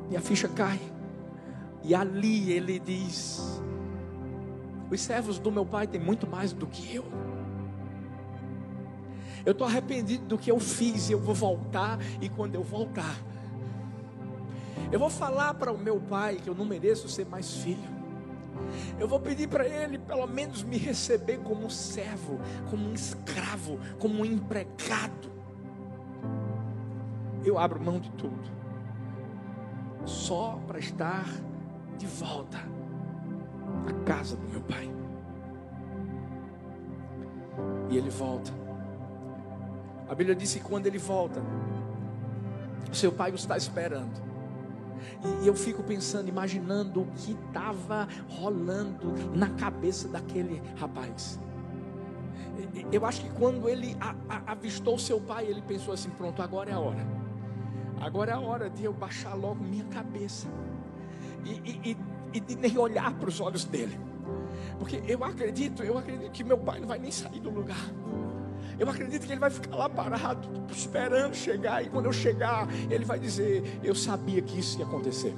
E 0.10 0.16
a 0.16 0.22
ficha 0.22 0.48
cai. 0.48 0.80
E 1.84 1.94
ali 1.94 2.52
ele 2.52 2.80
diz: 2.80 3.62
Os 4.90 5.02
servos 5.02 5.40
do 5.40 5.52
meu 5.52 5.66
pai 5.66 5.88
têm 5.88 6.02
muito 6.02 6.28
mais 6.28 6.54
do 6.54 6.68
que 6.68 6.96
eu. 6.96 7.06
Eu 9.46 9.52
estou 9.52 9.68
arrependido 9.68 10.26
do 10.26 10.38
que 10.38 10.50
eu 10.50 10.60
fiz 10.60 11.10
eu 11.10 11.20
vou 11.20 11.36
voltar. 11.36 12.00
E 12.20 12.28
quando 12.28 12.56
eu 12.56 12.64
voltar, 12.64 13.16
eu 14.92 15.00
vou 15.00 15.10
falar 15.10 15.54
para 15.54 15.72
o 15.72 15.78
meu 15.78 16.00
pai 16.00 16.38
que 16.38 16.50
eu 16.50 16.56
não 16.56 16.66
mereço 16.66 17.08
ser 17.08 17.26
mais 17.26 17.54
filho. 17.58 17.95
Eu 19.00 19.08
vou 19.08 19.20
pedir 19.20 19.48
para 19.48 19.68
ele 19.68 19.98
pelo 19.98 20.26
menos 20.26 20.64
me 20.64 20.78
receber 20.78 21.40
como 21.40 21.66
um 21.66 21.70
servo, 21.70 22.40
como 22.70 22.88
um 22.88 22.94
escravo, 22.94 23.80
como 24.00 24.22
um 24.22 24.26
empregado. 24.26 25.32
Eu 27.44 27.60
abro 27.60 27.80
mão 27.80 28.00
de 28.00 28.10
tudo, 28.12 28.50
só 30.06 30.60
para 30.66 30.80
estar 30.80 31.26
de 31.98 32.08
volta 32.08 32.58
à 33.88 33.94
casa 34.06 34.36
do 34.36 34.48
meu 34.48 34.62
pai. 34.62 34.90
E 37.90 37.98
ele 37.98 38.10
volta. 38.10 38.52
A 40.10 40.16
Bíblia 40.16 40.36
diz 40.36 40.54
que 40.54 40.60
quando 40.60 40.88
ele 40.88 40.98
volta, 40.98 41.42
seu 42.92 43.12
pai 43.12 43.32
o 43.32 43.36
está 43.36 43.58
esperando. 43.58 44.25
E 45.42 45.48
eu 45.48 45.56
fico 45.56 45.84
pensando, 45.84 46.30
imaginando 46.30 47.02
o 47.02 47.06
que 47.08 47.32
estava 47.48 48.08
rolando 48.30 49.14
na 49.36 49.50
cabeça 49.52 50.08
daquele 50.08 50.62
rapaz. 50.78 51.40
Eu 52.92 53.06
acho 53.06 53.22
que 53.22 53.30
quando 53.32 53.68
ele 53.68 53.96
avistou 54.46 54.98
seu 54.98 55.20
pai, 55.20 55.46
ele 55.46 55.62
pensou 55.62 55.94
assim: 55.94 56.10
pronto, 56.12 56.42
agora 56.42 56.70
é 56.70 56.74
a 56.74 56.80
hora. 56.80 57.06
Agora 58.00 58.32
é 58.32 58.36
a 58.36 58.40
hora 58.40 58.70
de 58.70 58.84
eu 58.84 58.94
baixar 58.94 59.34
logo 59.34 59.64
minha 59.64 59.86
cabeça 59.86 60.48
e, 61.46 61.92
e, 61.92 61.98
e, 62.34 62.40
de 62.40 62.56
nem 62.56 62.78
olhar 62.78 63.14
para 63.14 63.30
os 63.30 63.40
olhos 63.40 63.64
dele. 63.66 63.98
Porque 64.78 65.02
eu 65.08 65.24
acredito, 65.24 65.84
eu 65.84 65.98
acredito 65.98 66.32
que 66.32 66.44
meu 66.44 66.58
pai 66.58 66.80
não 66.80 66.88
vai 66.88 67.00
nem 67.00 67.12
sair 67.12 67.40
do 67.40 67.50
lugar. 67.50 67.90
Eu 68.78 68.90
acredito 68.90 69.26
que 69.26 69.32
ele 69.32 69.40
vai 69.40 69.50
ficar 69.50 69.76
lá 69.76 69.90
parado, 69.90 70.48
esperando 70.70 71.34
chegar. 71.36 71.84
E 71.84 71.90
quando 71.90 72.06
eu 72.06 72.14
chegar, 72.14 72.68
ele 72.90 73.06
vai 73.06 73.20
dizer: 73.20 73.80
Eu 73.84 73.96
sabia 73.96 74.42
que 74.42 74.60
isso 74.60 74.78
ia 74.80 74.86
acontecer. 74.86 75.34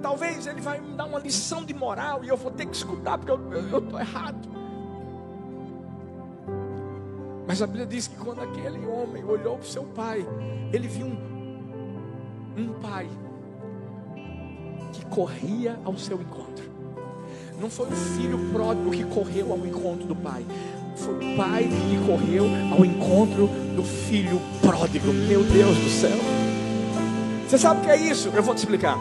Talvez 0.00 0.46
ele 0.46 0.60
vai 0.60 0.80
me 0.80 0.96
dar 0.96 1.04
uma 1.04 1.18
lição 1.18 1.64
de 1.64 1.74
moral 1.74 2.24
e 2.24 2.28
eu 2.28 2.36
vou 2.36 2.50
ter 2.50 2.66
que 2.66 2.74
escutar 2.74 3.18
porque 3.18 3.32
eu 3.32 3.78
estou 3.78 4.00
errado. 4.00 4.48
Mas 7.46 7.60
a 7.60 7.66
Bíblia 7.66 7.86
diz 7.86 8.06
que 8.06 8.16
quando 8.16 8.40
aquele 8.40 8.86
homem 8.86 9.24
olhou 9.24 9.58
para 9.58 9.66
o 9.66 9.68
seu 9.68 9.82
pai, 9.82 10.24
ele 10.72 10.86
viu 10.86 11.06
um, 11.06 11.18
um 12.56 12.72
pai 12.80 13.08
que 14.92 15.04
corria 15.06 15.78
ao 15.84 15.96
seu 15.98 16.20
encontro. 16.20 16.70
Não 17.60 17.68
foi 17.68 17.88
o 17.88 17.92
filho 17.92 18.38
pródigo 18.52 18.90
que 18.90 19.04
correu 19.04 19.52
ao 19.52 19.58
encontro 19.66 20.06
do 20.06 20.16
pai. 20.16 20.46
Foi 21.00 21.14
o 21.14 21.36
pai 21.36 21.64
que 21.64 22.06
correu 22.06 22.44
ao 22.72 22.84
encontro 22.84 23.48
do 23.74 23.82
filho 23.82 24.40
pródigo. 24.60 25.12
Meu 25.12 25.42
Deus 25.42 25.76
do 25.76 25.88
céu. 25.88 26.18
Você 27.48 27.58
sabe 27.58 27.80
o 27.80 27.84
que 27.84 27.90
é 27.90 27.96
isso? 27.96 28.28
Eu 28.28 28.42
vou 28.42 28.54
te 28.54 28.58
explicar. 28.58 28.96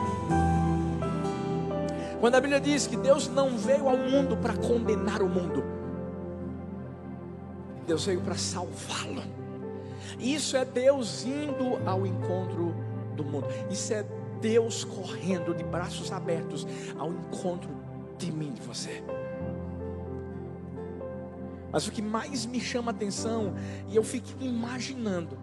Quando 2.19 2.35
a 2.35 2.41
Bíblia 2.41 2.59
diz 2.59 2.87
que 2.87 2.97
Deus 2.97 3.27
não 3.27 3.57
veio 3.57 3.87
ao 3.87 3.97
mundo 3.97 4.35
para 4.37 4.53
condenar 4.53 5.21
o 5.21 5.29
mundo, 5.29 5.63
Deus 7.85 8.05
veio 8.05 8.21
para 8.21 8.35
salvá-lo. 8.35 9.23
Isso 10.19 10.57
é 10.57 10.65
Deus 10.65 11.25
indo 11.25 11.79
ao 11.85 12.05
encontro 12.05 12.73
do 13.15 13.23
mundo. 13.23 13.47
Isso 13.69 13.93
é 13.93 14.05
Deus 14.41 14.83
correndo 14.83 15.53
de 15.53 15.63
braços 15.63 16.11
abertos 16.11 16.65
ao 16.97 17.11
encontro 17.11 17.69
de 18.17 18.31
mim, 18.31 18.51
de 18.51 18.61
você. 18.61 19.03
Mas 21.71 21.87
o 21.87 21.91
que 21.91 22.01
mais 22.01 22.45
me 22.45 22.59
chama 22.59 22.91
a 22.91 22.93
atenção, 22.93 23.53
e 23.87 23.95
eu 23.95 24.03
fico 24.03 24.27
imaginando, 24.39 25.37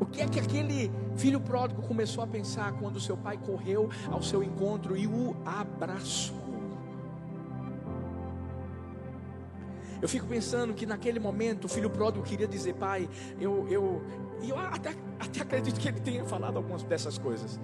o 0.00 0.04
que 0.04 0.20
é 0.20 0.26
que 0.26 0.38
aquele 0.38 0.90
filho 1.16 1.40
pródigo 1.40 1.82
começou 1.82 2.22
a 2.22 2.26
pensar 2.26 2.72
quando 2.74 3.00
seu 3.00 3.16
pai 3.16 3.38
correu 3.38 3.88
ao 4.10 4.22
seu 4.22 4.42
encontro 4.42 4.96
e 4.96 5.06
o 5.06 5.34
abraçou? 5.44 6.36
Eu 10.00 10.08
fico 10.08 10.26
pensando 10.26 10.74
que 10.74 10.84
naquele 10.84 11.18
momento 11.18 11.64
o 11.64 11.68
filho 11.68 11.88
pródigo 11.88 12.22
queria 12.22 12.46
dizer, 12.46 12.74
pai, 12.74 13.08
eu, 13.40 13.66
eu, 13.70 14.02
eu 14.46 14.58
até, 14.58 14.94
até 15.18 15.40
acredito 15.40 15.80
que 15.80 15.88
ele 15.88 16.00
tenha 16.00 16.24
falado 16.24 16.58
algumas 16.58 16.82
dessas 16.82 17.16
coisas. 17.16 17.58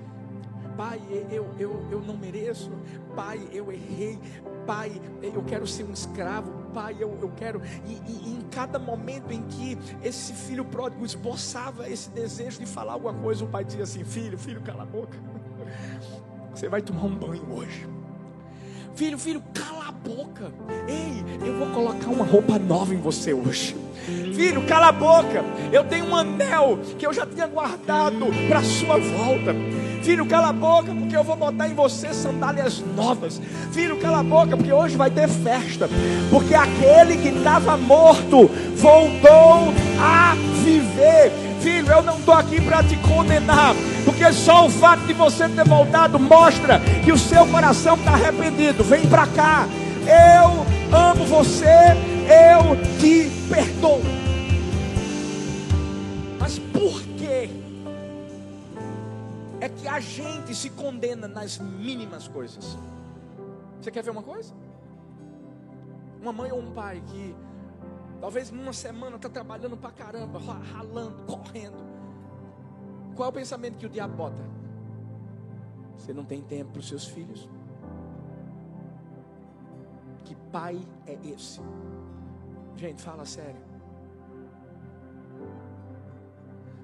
Pai, 0.77 1.01
eu, 1.31 1.47
eu, 1.59 1.87
eu 1.91 2.01
não 2.01 2.17
mereço. 2.17 2.73
Pai, 3.15 3.47
eu 3.53 3.71
errei. 3.71 4.19
Pai, 4.66 4.92
eu 5.23 5.42
quero 5.42 5.66
ser 5.66 5.85
um 5.85 5.92
escravo. 5.92 6.50
Pai, 6.73 6.97
eu, 6.99 7.19
eu 7.21 7.31
quero. 7.37 7.61
E, 7.87 7.92
e, 7.92 8.28
e, 8.28 8.38
em 8.38 8.42
cada 8.50 8.78
momento 8.78 9.33
em 9.33 9.42
que 9.42 9.78
esse 10.02 10.33
filho 10.33 10.64
pródigo 10.64 11.04
esboçava 11.04 11.88
esse 11.88 12.11
desejo 12.11 12.61
de 12.61 12.66
falar 12.66 12.95
alguma 12.95 13.14
coisa, 13.14 13.45
o 13.45 13.49
pai 13.49 13.64
dizia 13.64 13.83
assim: 13.83 14.04
Filho, 14.04 14.38
filho, 14.38 14.61
cala 14.62 14.83
a 14.83 14.87
boca. 14.87 15.19
Você 16.54 16.69
vai 16.69 16.83
tomar 16.83 17.04
um 17.04 17.14
banho 17.14 17.50
hoje. 17.50 17.88
Filho, 18.95 19.19
filho, 19.19 19.42
cala 19.54 19.88
a 19.88 19.92
boca. 19.92 20.52
Ei, 20.87 21.25
eu 21.47 21.59
vou 21.59 21.69
colocar 21.69 22.09
uma 22.09 22.25
roupa 22.25 22.59
nova 22.59 22.95
em 22.95 22.99
você 22.99 23.33
hoje. 23.33 23.75
Filho, 24.35 24.66
cala 24.66 24.88
a 24.88 24.92
boca. 24.92 25.42
Eu 25.73 25.85
tenho 25.85 26.07
um 26.07 26.14
anel 26.14 26.78
que 26.99 27.07
eu 27.07 27.12
já 27.12 27.25
tinha 27.25 27.47
guardado 27.47 28.26
para 28.49 28.62
sua 28.62 28.99
volta. 28.99 29.54
Filho, 30.02 30.26
cala 30.26 30.49
a 30.49 30.52
boca, 30.52 30.92
porque 30.92 31.16
eu 31.16 31.23
vou 31.23 31.37
botar 31.37 31.68
em 31.68 31.75
você 31.75 32.12
sandálias 32.12 32.82
novas. 32.97 33.40
Filho, 33.70 33.96
cala 33.98 34.18
a 34.18 34.22
boca, 34.22 34.57
porque 34.57 34.72
hoje 34.72 34.96
vai 34.96 35.11
ter 35.11 35.29
festa. 35.29 35.88
Porque 36.29 36.55
aquele 36.55 37.16
que 37.18 37.29
estava 37.29 37.77
morto 37.77 38.50
voltou 38.74 39.72
a 40.00 40.35
viver. 40.64 41.33
Filho, 41.61 41.92
eu 41.92 42.03
não 42.03 42.16
estou 42.16 42.35
aqui 42.35 42.61
para 42.61 42.83
te 42.83 42.96
condenar, 42.96 43.77
porque 44.05 44.33
só 44.33 44.66
o 44.66 44.70
fato 44.70 45.07
de 45.07 45.12
você 45.12 45.48
ter 45.48 45.64
voltado 45.64 46.18
mostra 46.18 46.81
que 47.05 47.12
o 47.12 47.18
seu 47.18 47.46
coração 47.46 47.94
está 47.94 48.14
arrependido. 48.14 48.83
Vem 48.83 49.07
para 49.07 49.29
cá, 49.29 49.68
eu 50.05 50.66
amo 50.92 51.24
você, 51.27 51.94
eu 52.27 52.77
te 52.98 53.31
perdoo. 53.48 54.03
Mas 56.40 56.59
por? 56.59 57.12
É 59.62 59.68
que 59.68 59.87
a 59.87 60.01
gente 60.01 60.57
se 60.57 60.70
condena 60.70 61.29
nas 61.29 61.57
mínimas 61.57 62.27
coisas. 62.27 62.77
Você 63.81 63.92
quer 63.92 64.03
ver 64.03 64.11
uma 64.11 64.22
coisa? 64.22 64.53
Uma 66.20 66.33
mãe 66.33 66.51
ou 66.51 66.59
um 66.59 66.72
pai 66.72 67.01
que 67.07 67.33
talvez 68.20 68.51
numa 68.51 68.72
semana 68.72 69.14
está 69.14 69.29
trabalhando 69.29 69.77
para 69.77 69.92
caramba, 69.92 70.40
ralando, 70.40 71.22
correndo. 71.27 71.77
Qual 73.14 73.29
é 73.29 73.31
o 73.31 73.33
pensamento 73.33 73.79
que 73.79 73.87
o 73.87 73.88
diabo 73.88 74.16
bota? 74.16 74.42
Você 75.96 76.12
não 76.12 76.25
tem 76.25 76.42
tempo 76.42 76.72
para 76.72 76.81
os 76.81 76.88
seus 76.88 77.07
filhos? 77.07 77.48
Que 80.25 80.35
pai 80.51 80.81
é 81.07 81.16
esse? 81.25 81.61
Gente, 82.75 83.01
fala 83.01 83.25
sério. 83.25 83.62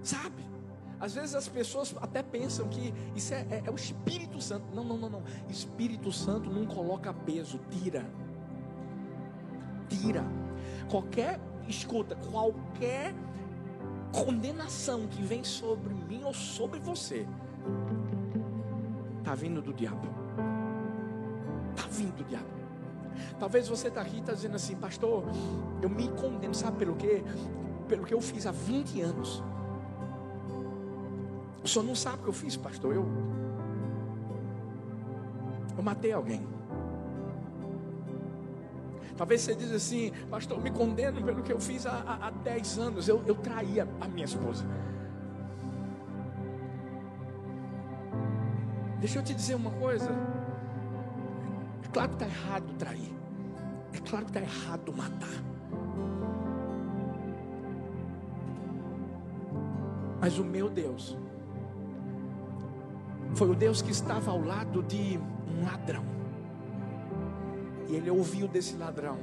Sabe? 0.01 0.58
Às 1.01 1.15
vezes 1.15 1.35
as 1.35 1.49
pessoas 1.49 1.95
até 2.01 2.23
pensam 2.23 2.69
que 2.69 2.93
isso 3.15 3.33
é, 3.33 3.47
é, 3.51 3.63
é, 3.67 3.71
o 3.71 3.75
Espírito 3.77 4.41
Santo. 4.41 4.65
Não, 4.75 4.83
não, 4.83 4.97
não, 4.97 5.09
não. 5.09 5.23
Espírito 5.49 6.11
Santo 6.11 6.51
não 6.51 6.67
coloca 6.67 7.13
peso, 7.13 7.61
tira. 7.71 8.05
Tira. 9.89 10.25
Qualquer, 10.91 11.39
escuta, 11.69 12.17
qualquer 12.17 13.15
condenação 14.13 15.07
que 15.07 15.23
vem 15.23 15.45
sobre 15.45 15.95
mim 15.95 16.23
ou 16.25 16.35
sobre 16.35 16.81
você, 16.81 17.27
está 19.19 19.35
vindo 19.35 19.63
do 19.63 19.73
diabo. 19.73 20.09
Está 21.77 21.89
vindo 21.89 22.17
do 22.17 22.25
diabo. 22.25 22.59
Talvez 23.39 23.69
você 23.69 23.89
está 23.89 24.01
aqui 24.01 24.17
e 24.17 24.21
está 24.21 24.33
dizendo 24.33 24.57
assim, 24.57 24.75
pastor, 24.77 25.25
eu 25.83 25.89
me 25.89 26.09
condeno, 26.09 26.55
sabe 26.55 26.79
pelo 26.79 26.97
quê? 26.97 27.23
Pelo 27.87 28.05
que 28.05 28.15
eu 28.15 28.21
fiz 28.21 28.47
há 28.47 28.53
20 28.53 29.01
anos. 29.01 29.43
O 31.63 31.69
senhor 31.69 31.85
não 31.85 31.95
sabe 31.95 32.19
o 32.19 32.23
que 32.23 32.29
eu 32.29 32.33
fiz, 32.33 32.57
pastor. 32.57 32.95
Eu, 32.95 33.07
eu 35.77 35.83
matei 35.83 36.13
alguém. 36.13 36.47
Talvez 39.17 39.41
você 39.41 39.55
diz 39.55 39.73
assim, 39.73 40.13
pastor, 40.31 40.63
me 40.63 40.71
condeno 40.71 41.21
pelo 41.23 41.43
que 41.43 41.53
eu 41.53 41.59
fiz 41.59 41.85
há, 41.87 41.91
há, 41.91 42.29
há 42.29 42.31
10 42.31 42.79
anos. 42.79 43.09
Eu, 43.09 43.23
eu 43.27 43.35
traí 43.35 43.81
a, 43.81 43.87
a 44.01 44.07
minha 44.07 44.25
esposa. 44.25 44.65
Deixa 49.01 49.19
eu 49.19 49.23
te 49.23 49.35
dizer 49.35 49.57
uma 49.57 49.73
coisa. 49.73 50.11
É 51.85 51.89
claro 51.93 52.11
que 52.11 52.25
está 52.25 52.27
errado 52.27 52.73
trair. 52.79 53.17
É 53.93 53.99
claro 53.99 54.25
que 54.27 54.39
está 54.39 54.41
errado 54.41 54.93
matar. 54.93 55.45
Mas 60.21 60.39
o 60.39 60.45
meu 60.45 60.69
Deus 60.69 61.17
foi 63.35 63.51
o 63.51 63.55
Deus 63.55 63.83
que 63.83 63.91
estava 63.91 64.31
ao 64.31 64.43
lado 64.43 64.83
de 64.83 65.19
um 65.19 65.65
ladrão. 65.65 66.05
E 67.89 67.95
ele 67.95 68.11
ouviu 68.11 68.47
desse 68.47 68.77
ladrão: 68.77 69.19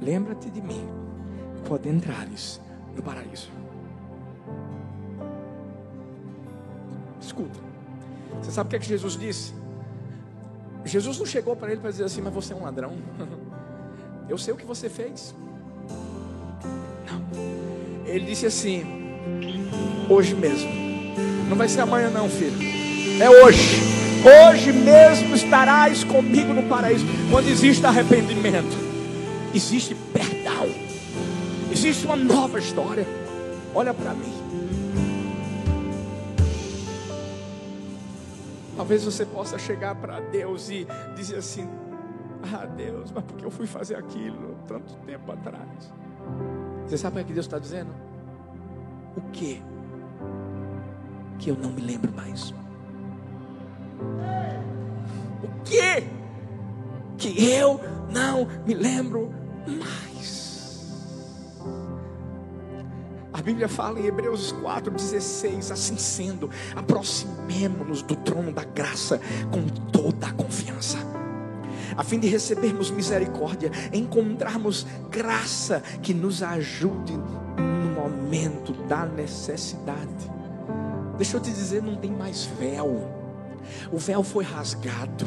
Lembra-te 0.00 0.50
de 0.50 0.60
mim 0.60 0.88
quando 1.66 1.86
entrares 1.86 2.60
no 2.94 3.02
paraíso. 3.02 3.50
Escuta, 7.20 7.60
você 8.40 8.50
sabe 8.50 8.68
o 8.68 8.70
que, 8.70 8.76
é 8.76 8.78
que 8.78 8.86
Jesus 8.86 9.16
disse? 9.16 9.52
Jesus 10.84 11.18
não 11.18 11.26
chegou 11.26 11.54
para 11.54 11.70
ele 11.70 11.80
para 11.80 11.90
dizer 11.90 12.04
assim, 12.04 12.22
mas 12.22 12.32
você 12.32 12.52
é 12.52 12.56
um 12.56 12.62
ladrão. 12.62 12.96
Eu 14.28 14.38
sei 14.38 14.54
o 14.54 14.56
que 14.56 14.64
você 14.64 14.88
fez. 14.88 15.34
Não. 17.06 18.06
Ele 18.06 18.24
disse 18.24 18.46
assim: 18.46 18.84
hoje 20.08 20.34
mesmo. 20.34 20.70
Não 21.48 21.56
vai 21.56 21.68
ser 21.68 21.80
amanhã, 21.80 22.10
não, 22.10 22.28
filho. 22.28 22.79
É 23.20 23.28
hoje. 23.28 23.82
Hoje 24.24 24.72
mesmo 24.72 25.34
estarás 25.34 26.02
comigo 26.04 26.54
no 26.54 26.62
paraíso. 26.62 27.04
Quando 27.30 27.48
existe 27.48 27.84
arrependimento, 27.84 28.74
existe 29.54 29.94
perdão, 29.94 30.66
existe 31.70 32.06
uma 32.06 32.16
nova 32.16 32.58
história. 32.58 33.06
Olha 33.74 33.92
para 33.92 34.14
mim. 34.14 34.32
Talvez 38.74 39.04
você 39.04 39.26
possa 39.26 39.58
chegar 39.58 39.94
para 39.96 40.20
Deus 40.20 40.70
e 40.70 40.86
dizer 41.14 41.36
assim: 41.36 41.68
Ah, 42.50 42.64
Deus, 42.64 43.12
mas 43.12 43.22
porque 43.24 43.44
eu 43.44 43.50
fui 43.50 43.66
fazer 43.66 43.96
aquilo 43.96 44.56
tanto 44.66 44.94
tempo 45.04 45.30
atrás? 45.30 45.92
Você 46.86 46.96
sabe 46.96 47.20
o 47.20 47.24
que 47.26 47.34
Deus 47.34 47.44
está 47.44 47.58
dizendo? 47.58 47.94
O 49.14 49.20
que 49.30 49.62
que 51.38 51.50
eu 51.50 51.56
não 51.56 51.70
me 51.70 51.82
lembro 51.82 52.10
mais. 52.12 52.54
O 55.42 55.48
que 55.64 56.04
que 57.16 57.50
eu 57.50 57.80
não 58.10 58.46
me 58.66 58.74
lembro 58.74 59.32
mais? 59.66 60.10
A 63.32 63.42
Bíblia 63.42 63.68
fala 63.68 63.98
em 63.98 64.06
Hebreus 64.06 64.52
4,16: 64.52 65.70
assim 65.70 65.96
sendo, 65.96 66.50
aproximemo-nos 66.76 68.02
do 68.02 68.14
trono 68.16 68.52
da 68.52 68.64
graça 68.64 69.18
com 69.50 69.66
toda 69.90 70.26
a 70.26 70.32
confiança, 70.32 70.98
a 71.96 72.04
fim 72.04 72.18
de 72.18 72.28
recebermos 72.28 72.90
misericórdia, 72.90 73.70
encontrarmos 73.92 74.86
graça 75.10 75.82
que 76.02 76.12
nos 76.12 76.42
ajude 76.42 77.16
no 77.16 77.90
momento 77.94 78.72
da 78.86 79.06
necessidade. 79.06 80.30
Deixa 81.16 81.36
eu 81.36 81.40
te 81.40 81.50
dizer, 81.50 81.82
não 81.82 81.96
tem 81.96 82.10
mais 82.10 82.44
véu. 82.44 83.19
O 83.92 83.98
véu 83.98 84.22
foi 84.22 84.44
rasgado. 84.44 85.26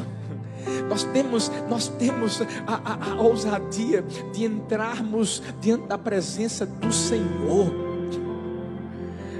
Nós 0.88 1.04
temos, 1.04 1.50
nós 1.68 1.88
temos 1.88 2.40
a, 2.66 2.74
a, 2.74 3.12
a 3.12 3.22
ousadia 3.22 4.02
de 4.32 4.44
entrarmos 4.44 5.42
diante 5.60 5.86
da 5.86 5.98
presença 5.98 6.64
do 6.64 6.92
Senhor. 6.92 7.84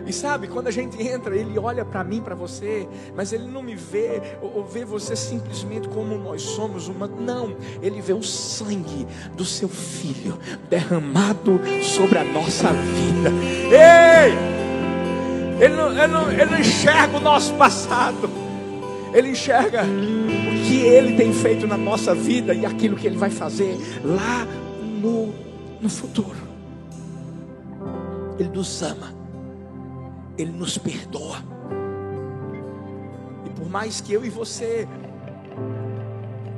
E 0.07 0.13
sabe, 0.13 0.49
quando 0.49 0.67
a 0.67 0.71
gente 0.71 1.03
entra, 1.03 1.35
ele 1.35 1.59
olha 1.59 1.83
para 1.83 2.05
mim, 2.05 2.21
para 2.21 2.35
você, 2.35 2.87
mas 3.17 3.33
ele 3.33 3.47
não 3.47 3.63
me 3.63 3.75
vê 3.75 4.21
ou, 4.43 4.59
ou, 4.59 4.65
vê 4.65 4.85
você 4.85 5.17
simplesmente 5.17 5.89
como 5.89 6.19
nós 6.19 6.43
somos 6.43 6.89
uma. 6.89 7.07
Não, 7.07 7.57
ele 7.81 8.03
vê 8.03 8.13
o 8.13 8.23
sangue 8.23 9.07
do 9.35 9.47
seu 9.47 9.69
filho 9.69 10.39
derramado 10.69 11.59
sobre 11.83 12.19
a 12.19 12.25
nossa 12.25 12.71
vida. 12.71 13.31
Ei! 13.71 14.35
Ele 15.59 15.75
não, 15.75 15.91
ele, 15.91 16.07
não, 16.09 16.31
ele 16.31 16.45
não 16.47 16.59
enxerga 16.59 17.17
o 17.17 17.21
nosso 17.21 17.55
passado. 17.55 18.44
Ele 19.15 19.31
enxerga 19.31 19.85
o 19.85 20.67
que 20.67 20.81
Ele 20.81 21.17
tem 21.17 21.33
feito 21.33 21.69
na 21.69 21.77
nossa 21.77 22.13
vida 22.13 22.53
e 22.53 22.67
aquilo 22.67 22.97
que 22.97 23.07
Ele 23.07 23.17
vai 23.17 23.31
fazer 23.31 23.79
lá 24.05 24.45
no, 25.01 25.33
no 25.81 25.89
futuro. 25.89 26.37
Ele 28.37 28.49
nos 28.49 28.83
ama, 28.83 29.15
Ele 30.37 30.51
nos 30.51 30.77
perdoa. 30.77 31.39
E 33.47 33.51
por 33.51 33.71
mais 33.71 34.01
que 34.01 34.13
eu 34.13 34.25
e 34.25 34.29
você 34.29 34.89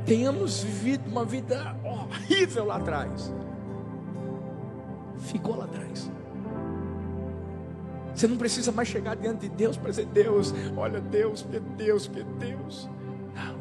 tenhamos 0.07 0.62
vivido 0.62 1.11
uma 1.11 1.27
vida 1.27 1.77
horrível 1.85 2.64
lá 2.64 2.77
atrás, 2.77 3.35
ficou 5.19 5.57
lá 5.57 5.64
atrás. 5.64 6.11
Você 8.17 8.27
não 8.27 8.39
precisa 8.39 8.73
mais 8.73 8.89
chegar 8.89 9.15
diante 9.15 9.41
de 9.41 9.51
Deus 9.51 9.77
para 9.77 9.91
dizer: 9.91 10.07
Deus, 10.07 10.55
olha, 10.75 11.01
Deus, 11.01 11.43
que 11.43 11.61
Deus, 11.61 12.07
que 12.09 12.23
Deus. 12.23 12.89
Não. 13.35 13.57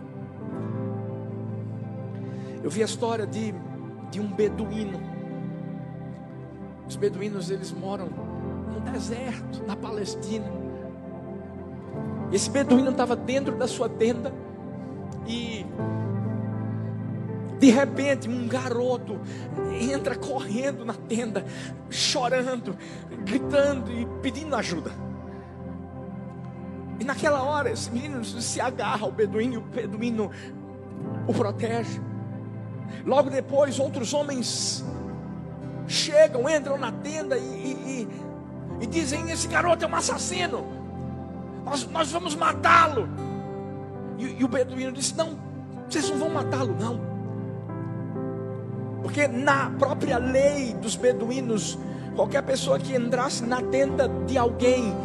Eu 2.63 2.69
vi 2.69 2.81
a 2.81 2.85
história 2.85 3.27
de, 3.27 3.53
de 4.09 4.21
um 4.21 4.31
beduíno. 4.31 5.01
Os 6.87 6.95
beduínos 6.95 7.51
eles 7.51 7.73
moram 7.73 8.07
no 8.07 8.79
deserto, 8.91 9.61
na 9.67 9.75
Palestina. 9.75 10.49
Esse 12.31 12.49
beduíno 12.49 12.91
estava 12.91 13.13
dentro 13.13 13.57
da 13.57 13.67
sua 13.67 13.89
tenda 13.89 14.33
e 15.27 15.65
de 17.65 17.71
repente, 17.71 18.29
um 18.29 18.47
garoto 18.47 19.19
entra 19.81 20.15
correndo 20.15 20.85
na 20.85 20.93
tenda, 20.93 21.43
chorando, 21.89 22.77
gritando 23.23 23.91
e 23.91 24.05
pedindo 24.21 24.55
ajuda. 24.55 24.91
E 26.99 27.03
naquela 27.03 27.41
hora, 27.41 27.71
esse 27.71 27.89
menino 27.89 28.23
se 28.23 28.61
agarra 28.61 29.03
ao 29.03 29.11
beduíno 29.11 29.55
e 29.55 29.57
o 29.57 29.61
beduíno 29.61 30.29
o 31.25 31.33
protege. 31.33 31.99
Logo 33.03 33.31
depois, 33.31 33.79
outros 33.79 34.13
homens 34.13 34.85
chegam, 35.87 36.47
entram 36.47 36.77
na 36.77 36.91
tenda 36.91 37.35
e, 37.35 37.41
e, 37.41 38.07
e 38.79 38.85
dizem: 38.85 39.31
Esse 39.31 39.47
garoto 39.47 39.83
é 39.83 39.87
um 39.87 39.95
assassino, 39.95 40.63
nós, 41.65 41.83
nós 41.87 42.11
vamos 42.11 42.35
matá-lo. 42.35 43.09
E, 44.19 44.39
e 44.39 44.43
o 44.43 44.47
beduíno 44.47 44.91
disse: 44.91 45.17
Não, 45.17 45.35
vocês 45.89 46.07
não 46.11 46.19
vão 46.19 46.29
matá-lo, 46.29 46.75
não. 46.79 47.14
Porque 49.05 49.27
na 49.27 49.69
própria 49.77 50.17
lei 50.17 50.73
dos 50.73 50.95
beduínos, 50.95 51.77
qualquer 52.15 52.41
pessoa 52.41 52.79
que 52.79 52.95
entrasse 52.95 53.45
na 53.45 53.61
tenda 53.61 54.09
de 54.25 54.35
alguém 54.35 54.95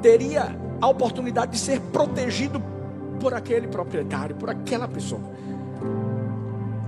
teria 0.00 0.56
a 0.80 0.86
oportunidade 0.86 1.52
de 1.52 1.58
ser 1.58 1.78
protegido 1.92 2.58
por 3.20 3.34
aquele 3.34 3.68
proprietário, 3.68 4.34
por 4.36 4.48
aquela 4.48 4.88
pessoa. 4.88 5.20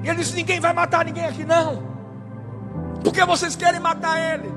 E 0.02 0.08
ele 0.08 0.20
disse: 0.20 0.34
Ninguém 0.34 0.58
vai 0.58 0.72
matar 0.72 1.04
ninguém 1.04 1.26
aqui, 1.26 1.44
não. 1.44 1.82
Porque 3.04 3.22
vocês 3.26 3.54
querem 3.54 3.78
matar 3.78 4.18
ele? 4.18 4.50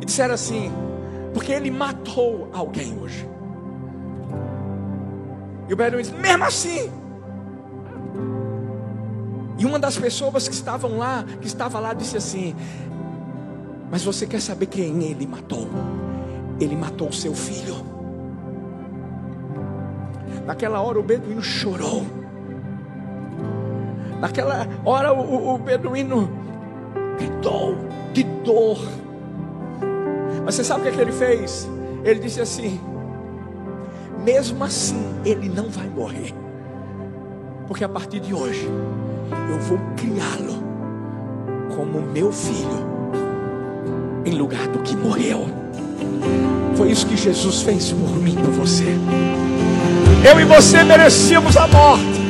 E 0.00 0.04
disseram 0.04 0.34
assim: 0.34 0.70
Porque 1.34 1.50
ele 1.50 1.72
matou 1.72 2.48
alguém 2.52 2.96
hoje. 3.02 3.28
E 5.68 5.74
o 5.74 5.76
Beduíno 5.76 6.08
disse: 6.08 6.14
Mesmo 6.14 6.44
assim, 6.44 6.88
e 9.58 9.64
uma 9.64 9.78
das 9.78 9.96
pessoas 9.96 10.48
que 10.48 10.54
estavam 10.54 10.98
lá, 10.98 11.24
que 11.40 11.46
estava 11.46 11.78
lá, 11.78 11.94
disse 11.94 12.16
assim: 12.16 12.54
Mas 13.90 14.04
você 14.04 14.26
quer 14.26 14.40
saber 14.40 14.66
quem 14.66 15.02
ele 15.04 15.26
matou? 15.26 15.68
Ele 16.60 16.76
matou 16.76 17.08
o 17.08 17.12
seu 17.12 17.34
filho. 17.34 17.76
Naquela 20.46 20.80
hora 20.80 20.98
o 20.98 21.02
beduíno 21.02 21.42
chorou. 21.42 22.04
Naquela 24.20 24.66
hora 24.84 25.12
o, 25.12 25.54
o 25.54 25.58
beduíno 25.58 26.30
gritou 27.18 27.76
de 28.12 28.22
dor. 28.22 28.78
Mas 30.44 30.54
você 30.54 30.64
sabe 30.64 30.80
o 30.80 30.82
que, 30.84 30.88
é 30.90 30.92
que 30.92 31.00
ele 31.00 31.12
fez? 31.12 31.68
Ele 32.04 32.20
disse 32.20 32.40
assim: 32.42 32.78
Mesmo 34.22 34.62
assim, 34.62 35.02
ele 35.24 35.48
não 35.48 35.70
vai 35.70 35.88
morrer. 35.88 36.34
Porque 37.66 37.82
a 37.82 37.88
partir 37.88 38.20
de 38.20 38.32
hoje, 38.32 38.70
eu 39.50 39.58
vou 39.60 39.78
criá-lo 39.96 40.62
como 41.74 42.00
meu 42.12 42.32
filho, 42.32 42.86
em 44.24 44.32
lugar 44.32 44.66
do 44.68 44.78
que 44.80 44.96
morreu. 44.96 45.46
Foi 46.76 46.90
isso 46.90 47.06
que 47.06 47.16
Jesus 47.16 47.62
fez 47.62 47.92
por 47.92 48.16
mim, 48.16 48.34
por 48.34 48.50
você. 48.50 48.96
Eu 50.28 50.40
e 50.40 50.44
você 50.44 50.82
merecíamos 50.82 51.56
a 51.56 51.66
morte. 51.66 52.26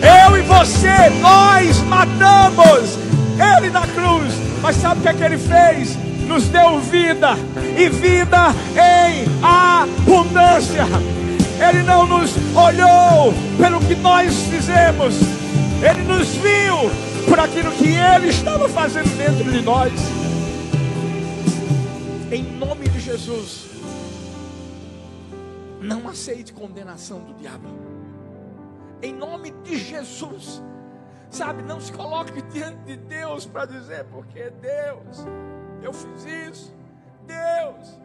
Eu 0.00 0.36
e 0.36 0.42
você, 0.42 1.10
nós 1.20 1.80
matamos 1.82 2.98
Ele 3.56 3.70
na 3.70 3.86
cruz. 3.86 4.34
Mas 4.60 4.76
sabe 4.76 5.00
o 5.00 5.02
que 5.02 5.08
é 5.08 5.12
que 5.12 5.22
Ele 5.22 5.38
fez? 5.38 5.96
Nos 6.26 6.44
deu 6.48 6.78
vida 6.80 7.36
e 7.76 7.88
vida 7.88 8.54
em 8.74 9.26
abundância. 9.42 10.86
Ele 11.60 11.82
não 11.82 12.06
nos 12.06 12.34
olhou 12.54 13.34
pelo 13.56 13.80
que 13.80 13.94
nós 13.96 14.34
fizemos, 14.50 15.14
ele 15.80 16.02
nos 16.02 16.28
viu 16.36 16.74
por 17.28 17.38
aquilo 17.38 17.70
que 17.72 17.94
Ele 17.94 18.28
estava 18.28 18.68
fazendo 18.68 19.16
dentro 19.16 19.50
de 19.50 19.62
nós. 19.62 19.92
Em 22.32 22.42
nome 22.42 22.88
de 22.88 22.98
Jesus, 22.98 23.68
não 25.80 26.08
aceite 26.08 26.52
condenação 26.52 27.20
do 27.20 27.34
diabo. 27.34 27.68
Em 29.00 29.14
nome 29.14 29.52
de 29.62 29.78
Jesus, 29.78 30.60
sabe, 31.30 31.62
não 31.62 31.80
se 31.80 31.92
coloque 31.92 32.42
diante 32.42 32.82
de 32.84 32.96
Deus 32.96 33.46
para 33.46 33.64
dizer, 33.64 34.04
porque 34.06 34.50
Deus, 34.50 35.24
eu 35.80 35.92
fiz 35.92 36.24
isso. 36.48 36.74
Deus, 37.24 38.00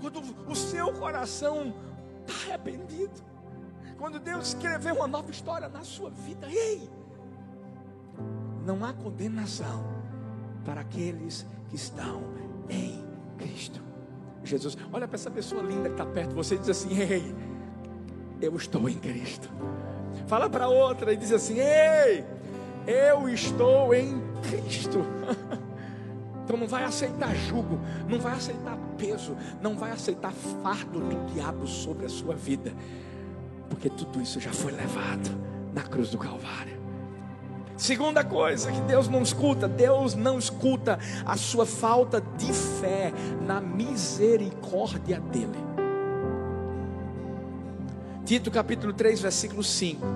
quando 0.00 0.22
o 0.48 0.54
seu 0.54 0.92
coração 0.92 1.74
está 2.20 2.52
arrependido, 2.52 3.20
quando 3.98 4.20
Deus 4.20 4.48
escreveu 4.48 4.94
uma 4.94 5.08
nova 5.08 5.30
história 5.30 5.68
na 5.68 5.82
sua 5.82 6.10
vida, 6.10 6.46
ei, 6.48 6.88
não 8.66 8.84
há 8.84 8.92
condenação 8.92 9.84
para 10.64 10.80
aqueles 10.80 11.46
que 11.68 11.76
estão 11.76 12.22
em 12.68 13.04
Cristo. 13.38 13.80
Jesus, 14.42 14.76
olha 14.92 15.06
para 15.06 15.14
essa 15.14 15.30
pessoa 15.30 15.62
linda 15.62 15.88
que 15.88 15.94
está 15.94 16.04
perto 16.04 16.30
de 16.30 16.34
você 16.34 16.56
e 16.56 16.58
diz 16.58 16.68
assim: 16.68 16.98
Ei, 16.98 17.34
eu 18.40 18.54
estou 18.56 18.88
em 18.88 18.98
Cristo. 18.98 19.48
Fala 20.26 20.50
para 20.50 20.68
outra 20.68 21.12
e 21.12 21.16
diz 21.16 21.32
assim: 21.32 21.58
Ei, 21.58 22.24
eu 22.86 23.28
estou 23.28 23.94
em 23.94 24.20
Cristo. 24.42 24.98
Então 26.46 26.56
não 26.56 26.68
vai 26.68 26.84
aceitar 26.84 27.34
jugo, 27.34 27.80
não 28.08 28.20
vai 28.20 28.32
aceitar 28.34 28.78
peso, 28.96 29.36
não 29.60 29.76
vai 29.76 29.90
aceitar 29.90 30.30
fardo 30.62 31.00
do 31.00 31.34
diabo 31.34 31.66
sobre 31.66 32.06
a 32.06 32.08
sua 32.08 32.36
vida, 32.36 32.72
porque 33.68 33.90
tudo 33.90 34.22
isso 34.22 34.38
já 34.38 34.52
foi 34.52 34.70
levado 34.70 35.28
na 35.74 35.82
cruz 35.82 36.08
do 36.10 36.18
Calvário. 36.18 36.85
Segunda 37.76 38.24
coisa 38.24 38.72
que 38.72 38.80
Deus 38.82 39.06
não 39.06 39.22
escuta, 39.22 39.68
Deus 39.68 40.14
não 40.14 40.38
escuta 40.38 40.98
a 41.26 41.36
sua 41.36 41.66
falta 41.66 42.22
de 42.38 42.50
fé 42.52 43.12
na 43.46 43.60
misericórdia 43.60 45.20
dele. 45.20 45.66
Tito 48.24 48.50
capítulo 48.50 48.94
3, 48.94 49.20
versículo 49.20 49.62
5. 49.62 50.06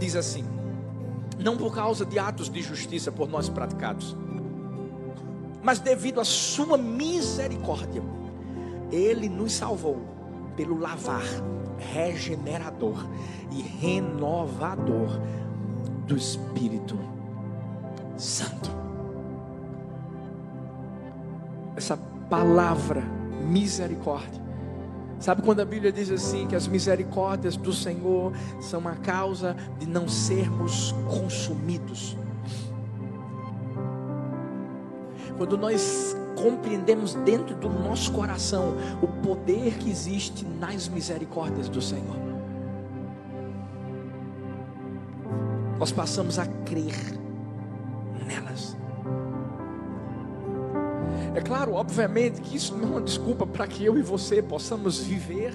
Diz 0.00 0.16
assim: 0.16 0.44
Não 1.38 1.56
por 1.56 1.72
causa 1.72 2.04
de 2.04 2.18
atos 2.18 2.50
de 2.50 2.60
justiça 2.62 3.12
por 3.12 3.28
nós 3.28 3.48
praticados, 3.48 4.16
mas 5.62 5.78
devido 5.78 6.20
à 6.20 6.24
sua 6.24 6.76
misericórdia, 6.76 8.02
ele 8.90 9.28
nos 9.28 9.52
salvou 9.52 10.00
pelo 10.56 10.78
lavar 10.78 11.22
regenerador 11.78 13.06
e 13.50 13.62
renovador 13.62 15.20
do 16.06 16.16
Espírito 16.16 16.98
Santo. 18.16 18.70
Essa 21.76 21.96
palavra 22.28 23.02
misericórdia. 23.46 24.44
Sabe 25.18 25.42
quando 25.42 25.60
a 25.60 25.64
Bíblia 25.64 25.90
diz 25.90 26.10
assim 26.10 26.46
que 26.46 26.54
as 26.54 26.68
misericórdias 26.68 27.56
do 27.56 27.72
Senhor 27.72 28.32
são 28.60 28.86
a 28.86 28.94
causa 28.96 29.56
de 29.78 29.86
não 29.86 30.06
sermos 30.08 30.94
consumidos? 31.08 32.16
Quando 35.36 35.56
nós 35.56 36.16
compreendemos 36.36 37.14
dentro 37.14 37.56
do 37.56 37.68
nosso 37.68 38.12
coração 38.12 38.76
o 39.02 39.08
poder 39.08 39.78
que 39.78 39.90
existe 39.90 40.44
nas 40.44 40.86
misericórdias 40.88 41.68
do 41.68 41.82
Senhor, 41.82 42.16
nós 45.78 45.90
passamos 45.90 46.38
a 46.38 46.46
crer 46.46 46.94
nelas. 48.26 48.76
É 51.34 51.40
claro, 51.40 51.74
obviamente, 51.74 52.40
que 52.40 52.56
isso 52.56 52.74
não 52.74 52.84
é 52.84 52.90
uma 52.92 53.00
desculpa 53.02 53.46
para 53.46 53.66
que 53.66 53.84
eu 53.84 53.98
e 53.98 54.02
você 54.02 54.40
possamos 54.40 54.98
viver 54.98 55.52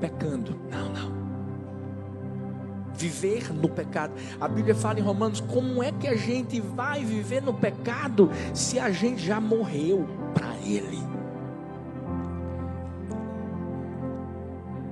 pecando. 0.00 0.56
Não, 0.70 0.88
não. 0.90 1.13
Viver 2.96 3.52
no 3.52 3.68
pecado. 3.68 4.12
A 4.40 4.46
Bíblia 4.46 4.74
fala 4.74 4.98
em 4.98 5.02
Romanos: 5.02 5.40
como 5.40 5.82
é 5.82 5.90
que 5.92 6.06
a 6.06 6.16
gente 6.16 6.60
vai 6.60 7.04
viver 7.04 7.42
no 7.42 7.52
pecado 7.52 8.30
se 8.52 8.78
a 8.78 8.90
gente 8.90 9.22
já 9.22 9.40
morreu 9.40 10.06
para 10.32 10.54
Ele? 10.64 11.02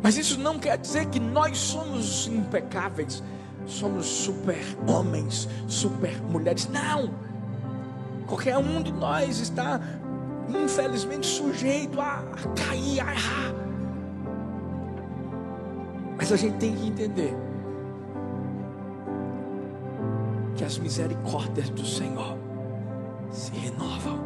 Mas 0.02 0.18
isso 0.18 0.38
não 0.40 0.58
quer 0.58 0.76
dizer 0.76 1.06
que 1.06 1.20
nós 1.20 1.56
somos 1.56 2.26
impecáveis, 2.26 3.22
somos 3.66 4.04
super 4.06 4.58
homens, 4.88 5.48
super 5.68 6.20
mulheres. 6.22 6.68
Não! 6.68 7.10
Qualquer 8.26 8.58
um 8.58 8.82
de 8.82 8.92
nós 8.92 9.38
está 9.38 9.80
infelizmente 10.48 11.26
sujeito 11.26 12.00
a, 12.00 12.24
cair, 12.66 13.00
a 13.00 13.12
errar. 13.12 13.54
Mas 16.16 16.32
a 16.32 16.36
gente 16.36 16.56
tem 16.56 16.74
que 16.74 16.86
entender 16.86 17.36
que 20.56 20.64
as 20.64 20.78
misericórdias 20.78 21.70
do 21.70 21.84
Senhor 21.84 22.38
se 23.30 23.52
renovam 23.52 24.20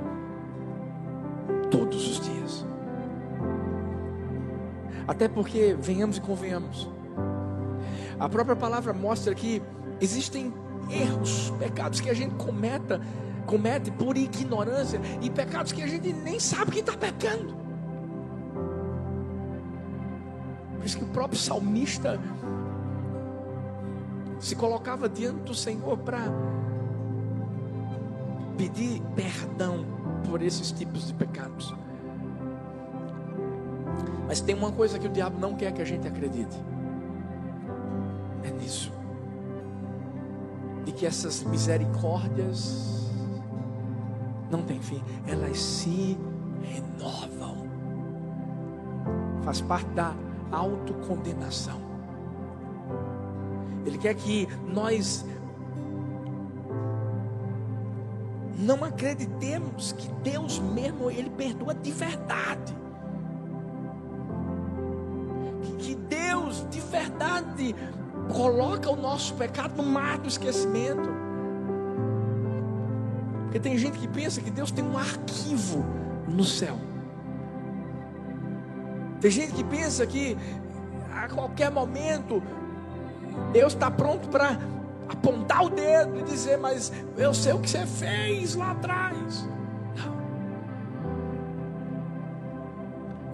todos 1.71 2.09
os 2.09 2.21
dias. 2.21 2.67
Até 5.07 5.29
porque, 5.29 5.77
venhamos 5.81 6.17
e 6.17 6.21
convenhamos, 6.21 6.91
a 8.19 8.29
própria 8.29 8.57
palavra 8.57 8.93
mostra 8.93 9.35
que 9.35 9.63
existem 10.01 10.53
erros, 10.91 11.53
pecados 11.59 12.01
que 12.01 12.11
a 12.11 12.15
gente 12.15 12.35
cometa 12.35 13.01
comete 13.47 13.91
por 13.93 14.17
ignorância 14.17 15.01
e 15.23 15.31
pecados 15.31 15.73
que 15.73 15.83
a 15.83 15.87
gente 15.87 16.13
nem 16.13 16.39
sabe 16.39 16.73
que 16.73 16.81
está 16.81 16.93
pecando. 16.93 17.55
Por 20.77 20.85
isso 20.85 20.99
que 20.99 21.05
o 21.05 21.09
próprio 21.09 21.39
salmista 21.39 22.21
se 24.39 24.55
colocava 24.55 25.09
diante 25.09 25.41
do 25.41 25.55
Senhor 25.55 25.97
para 25.99 26.21
pedir 28.57 29.03
perdão 29.15 29.85
por 30.29 30.43
esses 30.43 30.71
tipos 30.73 31.07
de 31.07 31.15
pecados. 31.15 31.75
Mas 34.27 34.41
tem 34.41 34.55
uma 34.55 34.73
coisa 34.73 34.99
que 34.99 35.07
o 35.07 35.11
diabo 35.11 35.39
não 35.39 35.55
quer 35.55 35.73
que 35.73 35.81
a 35.81 35.85
gente 35.85 36.07
acredite. 36.09 36.57
É 38.43 38.51
nisso. 38.51 38.93
De 40.85 40.93
que 40.93 41.07
essas 41.07 41.43
misericórdias 41.43 42.97
não 44.51 44.63
tem 44.63 44.81
fim, 44.81 45.03
elas 45.27 45.59
se 45.59 46.17
renovam. 46.63 47.67
Faz 49.43 49.61
parte 49.61 49.89
da 49.91 50.15
autocondenação. 50.51 51.86
Ele 53.87 53.99
quer 53.99 54.15
que 54.15 54.49
nós 54.67 55.25
não 58.59 58.83
acreditemos 58.83 59.93
que 59.93 60.09
Deus 60.23 60.59
mesmo 60.59 61.11
ele 61.11 61.31
perdoa 61.31 61.73
de 61.73 61.93
verdade. 61.93 62.77
Que 65.79 65.95
Deus 65.95 66.67
de 66.69 66.81
verdade 66.81 67.77
coloca 68.35 68.91
o 68.91 68.97
nosso 68.97 69.35
pecado 69.35 69.81
no 69.81 69.89
mar 69.89 70.19
do 70.19 70.27
esquecimento. 70.27 71.09
Porque 73.45 73.61
tem 73.61 73.79
gente 73.79 73.99
que 73.99 74.09
pensa 74.09 74.41
que 74.41 74.51
Deus 74.51 74.71
tem 74.71 74.85
um 74.85 74.99
arquivo 74.99 75.85
no 76.27 76.45
céu. 76.45 76.77
Tem 79.21 79.31
gente 79.31 79.53
que 79.53 79.65
pensa 79.65 80.07
que 80.07 80.37
a 81.13 81.29
qualquer 81.29 81.71
momento 81.71 82.43
Deus 83.53 83.73
está 83.73 83.91
pronto 83.91 84.29
para 84.29 84.59
apontar 85.09 85.65
o 85.65 85.71
dedo 85.71 86.19
e 86.19 86.23
dizer: 86.23 86.57
Mas 86.59 86.93
eu 87.17 87.33
sei 87.33 87.53
o 87.53 87.59
que 87.59 87.71
você 87.71 87.87
fez 87.87 88.55
lá 88.55 88.73
atrás. 88.73 89.49
Não. 89.97 90.17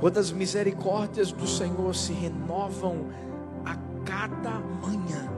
Quando 0.01 0.19
as 0.19 0.33
misericórdias 0.33 1.33
do 1.33 1.47
Senhor 1.47 1.95
se 1.95 2.13
renovam 2.13 3.07
a 3.65 3.77
cada 4.05 4.59
manhã, 4.83 5.29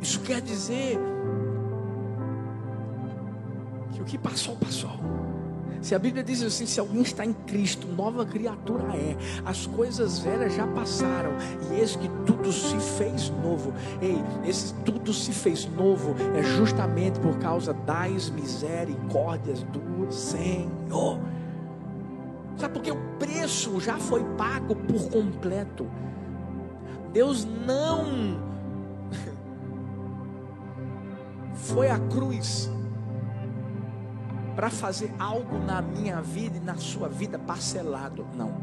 isso 0.00 0.20
quer 0.20 0.40
dizer 0.40 0.98
que 4.06 4.16
passou, 4.16 4.56
passou. 4.56 4.90
Se 5.80 5.94
a 5.94 5.98
Bíblia 5.98 6.22
diz 6.22 6.42
assim: 6.42 6.66
se 6.66 6.80
alguém 6.80 7.02
está 7.02 7.24
em 7.24 7.32
Cristo, 7.32 7.86
nova 7.86 8.24
criatura 8.24 8.84
é. 8.96 9.16
As 9.44 9.66
coisas 9.66 10.18
velhas 10.18 10.54
já 10.54 10.66
passaram, 10.66 11.32
e 11.70 11.80
eis 11.80 11.96
que 11.96 12.08
tudo 12.26 12.52
se 12.52 12.76
fez 12.98 13.30
novo. 13.42 13.72
Ei, 14.00 14.22
esse 14.44 14.74
tudo 14.84 15.12
se 15.12 15.32
fez 15.32 15.66
novo 15.66 16.14
é 16.36 16.42
justamente 16.42 17.18
por 17.20 17.38
causa 17.38 17.72
das 17.72 18.30
misericórdias 18.30 19.62
do 19.64 20.10
Senhor. 20.10 21.18
Sabe 22.56 22.74
porque 22.74 22.90
o 22.90 22.96
preço 23.18 23.80
já 23.80 23.98
foi 23.98 24.24
pago 24.36 24.74
por 24.74 25.10
completo. 25.10 25.86
Deus 27.12 27.46
não 27.66 28.40
foi 31.54 31.90
à 31.90 31.98
cruz 31.98 32.70
para 34.56 34.70
fazer 34.70 35.12
algo 35.18 35.58
na 35.58 35.82
minha 35.82 36.22
vida 36.22 36.56
e 36.56 36.60
na 36.60 36.76
sua 36.76 37.08
vida 37.08 37.38
parcelado. 37.38 38.26
Não. 38.34 38.54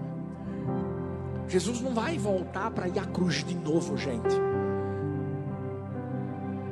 Jesus 1.48 1.80
não 1.82 1.94
vai 1.94 2.18
voltar 2.18 2.72
para 2.72 2.88
ir 2.88 2.98
à 2.98 3.06
cruz 3.06 3.44
de 3.44 3.54
novo, 3.54 3.96
gente. 3.96 4.36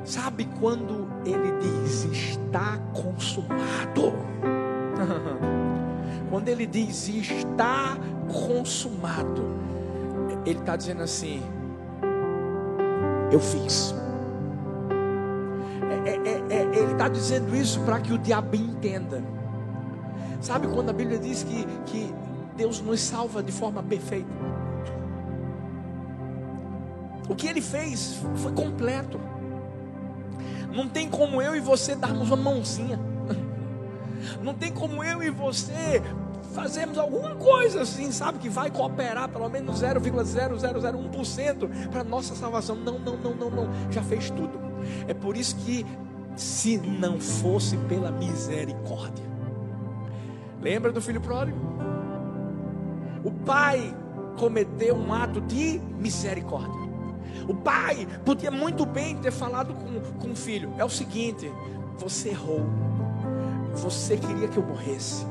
Sabe 0.04 0.48
quando 0.58 1.08
ele 1.24 1.52
diz 1.60 2.04
está 2.04 2.78
consumado? 2.92 4.12
quando 6.28 6.48
ele 6.48 6.66
diz 6.66 7.08
está 7.08 7.96
consumado, 8.26 9.44
ele 10.44 10.58
está 10.58 10.74
dizendo 10.74 11.02
assim: 11.02 11.40
eu 13.30 13.38
fiz. 13.38 13.94
Ele 16.04 16.92
está 16.92 17.08
dizendo 17.08 17.54
isso 17.54 17.80
para 17.80 18.00
que 18.00 18.12
o 18.12 18.18
diabo 18.18 18.56
entenda. 18.56 19.22
Sabe 20.40 20.66
quando 20.66 20.90
a 20.90 20.92
Bíblia 20.92 21.18
diz 21.18 21.44
que, 21.44 21.64
que 21.86 22.12
Deus 22.56 22.80
nos 22.80 23.00
salva 23.00 23.42
de 23.42 23.52
forma 23.52 23.82
perfeita? 23.82 24.28
O 27.28 27.34
que 27.34 27.46
ele 27.46 27.60
fez 27.60 28.20
foi 28.36 28.52
completo. 28.52 29.20
Não 30.72 30.88
tem 30.88 31.08
como 31.08 31.40
eu 31.40 31.54
e 31.54 31.60
você 31.60 31.94
darmos 31.94 32.28
uma 32.28 32.36
mãozinha. 32.36 32.98
Não 34.42 34.54
tem 34.54 34.72
como 34.72 35.04
eu 35.04 35.22
e 35.22 35.30
você 35.30 36.02
fazermos 36.52 36.98
alguma 36.98 37.34
coisa 37.34 37.82
assim, 37.82 38.12
sabe, 38.12 38.38
que 38.38 38.48
vai 38.48 38.70
cooperar 38.70 39.28
pelo 39.28 39.48
menos 39.48 39.82
0,0001% 39.82 41.88
para 41.90 42.04
nossa 42.04 42.34
salvação. 42.34 42.76
Não, 42.76 42.98
não, 42.98 43.16
não, 43.16 43.34
não, 43.34 43.50
não. 43.50 43.68
Já 43.90 44.02
fez 44.02 44.30
tudo. 44.30 44.71
É 45.06 45.14
por 45.14 45.36
isso 45.36 45.56
que 45.56 45.86
se 46.36 46.78
não 46.78 47.20
fosse 47.20 47.76
pela 47.76 48.10
misericórdia. 48.10 49.24
Lembra 50.60 50.92
do 50.92 51.00
filho 51.00 51.20
pródigo? 51.20 51.72
o 53.24 53.30
pai 53.30 53.94
cometeu 54.38 54.96
um 54.96 55.12
ato 55.12 55.40
de 55.40 55.80
misericórdia. 55.98 56.82
O 57.48 57.54
pai 57.54 58.06
podia 58.24 58.50
muito 58.50 58.84
bem 58.84 59.16
ter 59.16 59.30
falado 59.30 59.74
com, 59.74 60.00
com 60.18 60.32
o 60.32 60.36
filho: 60.36 60.72
é 60.78 60.84
o 60.84 60.90
seguinte, 60.90 61.50
você 61.98 62.30
errou, 62.30 62.64
você 63.74 64.16
queria 64.16 64.48
que 64.48 64.56
eu 64.56 64.62
morresse. 64.62 65.26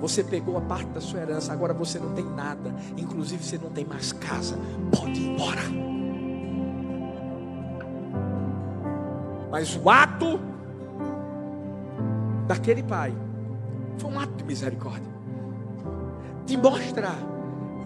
Você 0.00 0.22
pegou 0.22 0.56
a 0.56 0.60
parte 0.60 0.88
da 0.90 1.00
sua 1.00 1.20
herança, 1.20 1.52
agora 1.52 1.74
você 1.74 1.98
não 1.98 2.12
tem 2.12 2.24
nada, 2.24 2.74
inclusive 2.96 3.42
você 3.42 3.58
não 3.58 3.70
tem 3.70 3.84
mais 3.84 4.12
casa. 4.12 4.58
Pode 4.90 5.18
ir 5.18 5.30
embora. 5.30 5.93
Mas 9.54 9.76
o 9.76 9.88
ato 9.88 10.40
daquele 12.44 12.82
pai 12.82 13.14
foi 13.96 14.10
um 14.10 14.18
ato 14.18 14.34
de 14.34 14.42
misericórdia. 14.42 15.08
De 16.44 16.56
mostrar, 16.56 17.16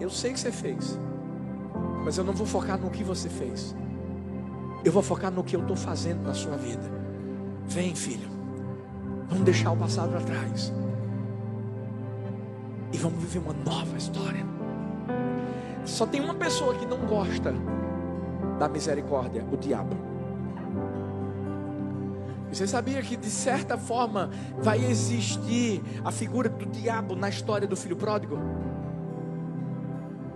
eu 0.01 0.09
sei 0.09 0.33
que 0.33 0.39
você 0.39 0.51
fez, 0.51 0.99
mas 2.03 2.17
eu 2.17 2.23
não 2.23 2.33
vou 2.33 2.47
focar 2.47 2.75
no 2.79 2.89
que 2.89 3.03
você 3.03 3.29
fez. 3.29 3.75
Eu 4.83 4.91
vou 4.91 5.03
focar 5.03 5.29
no 5.29 5.43
que 5.43 5.55
eu 5.55 5.61
estou 5.61 5.75
fazendo 5.75 6.23
na 6.23 6.33
sua 6.33 6.57
vida. 6.57 6.91
Vem, 7.67 7.93
filho. 7.93 8.27
Vamos 9.27 9.43
deixar 9.43 9.71
o 9.71 9.77
passado 9.77 10.17
atrás 10.17 10.73
e 12.91 12.97
vamos 12.97 13.19
viver 13.19 13.47
uma 13.47 13.53
nova 13.53 13.95
história. 13.95 14.43
Só 15.85 16.07
tem 16.07 16.19
uma 16.19 16.33
pessoa 16.33 16.73
que 16.73 16.87
não 16.87 17.05
gosta 17.05 17.53
da 18.57 18.67
misericórdia: 18.67 19.45
o 19.51 19.55
diabo. 19.55 20.08
Você 22.51 22.65
sabia 22.65 23.01
que 23.01 23.15
de 23.15 23.29
certa 23.29 23.77
forma 23.77 24.31
vai 24.57 24.83
existir 24.83 25.81
a 26.03 26.11
figura 26.11 26.49
do 26.49 26.65
diabo 26.65 27.15
na 27.15 27.29
história 27.29 27.67
do 27.67 27.75
filho 27.75 27.95
pródigo? 27.95 28.39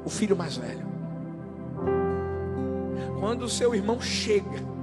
O 0.05 0.09
filho 0.09 0.35
mais 0.35 0.55
velho. 0.55 0.85
Quando 3.19 3.43
o 3.43 3.49
seu 3.49 3.73
irmão 3.73 3.99
chega, 3.99 4.73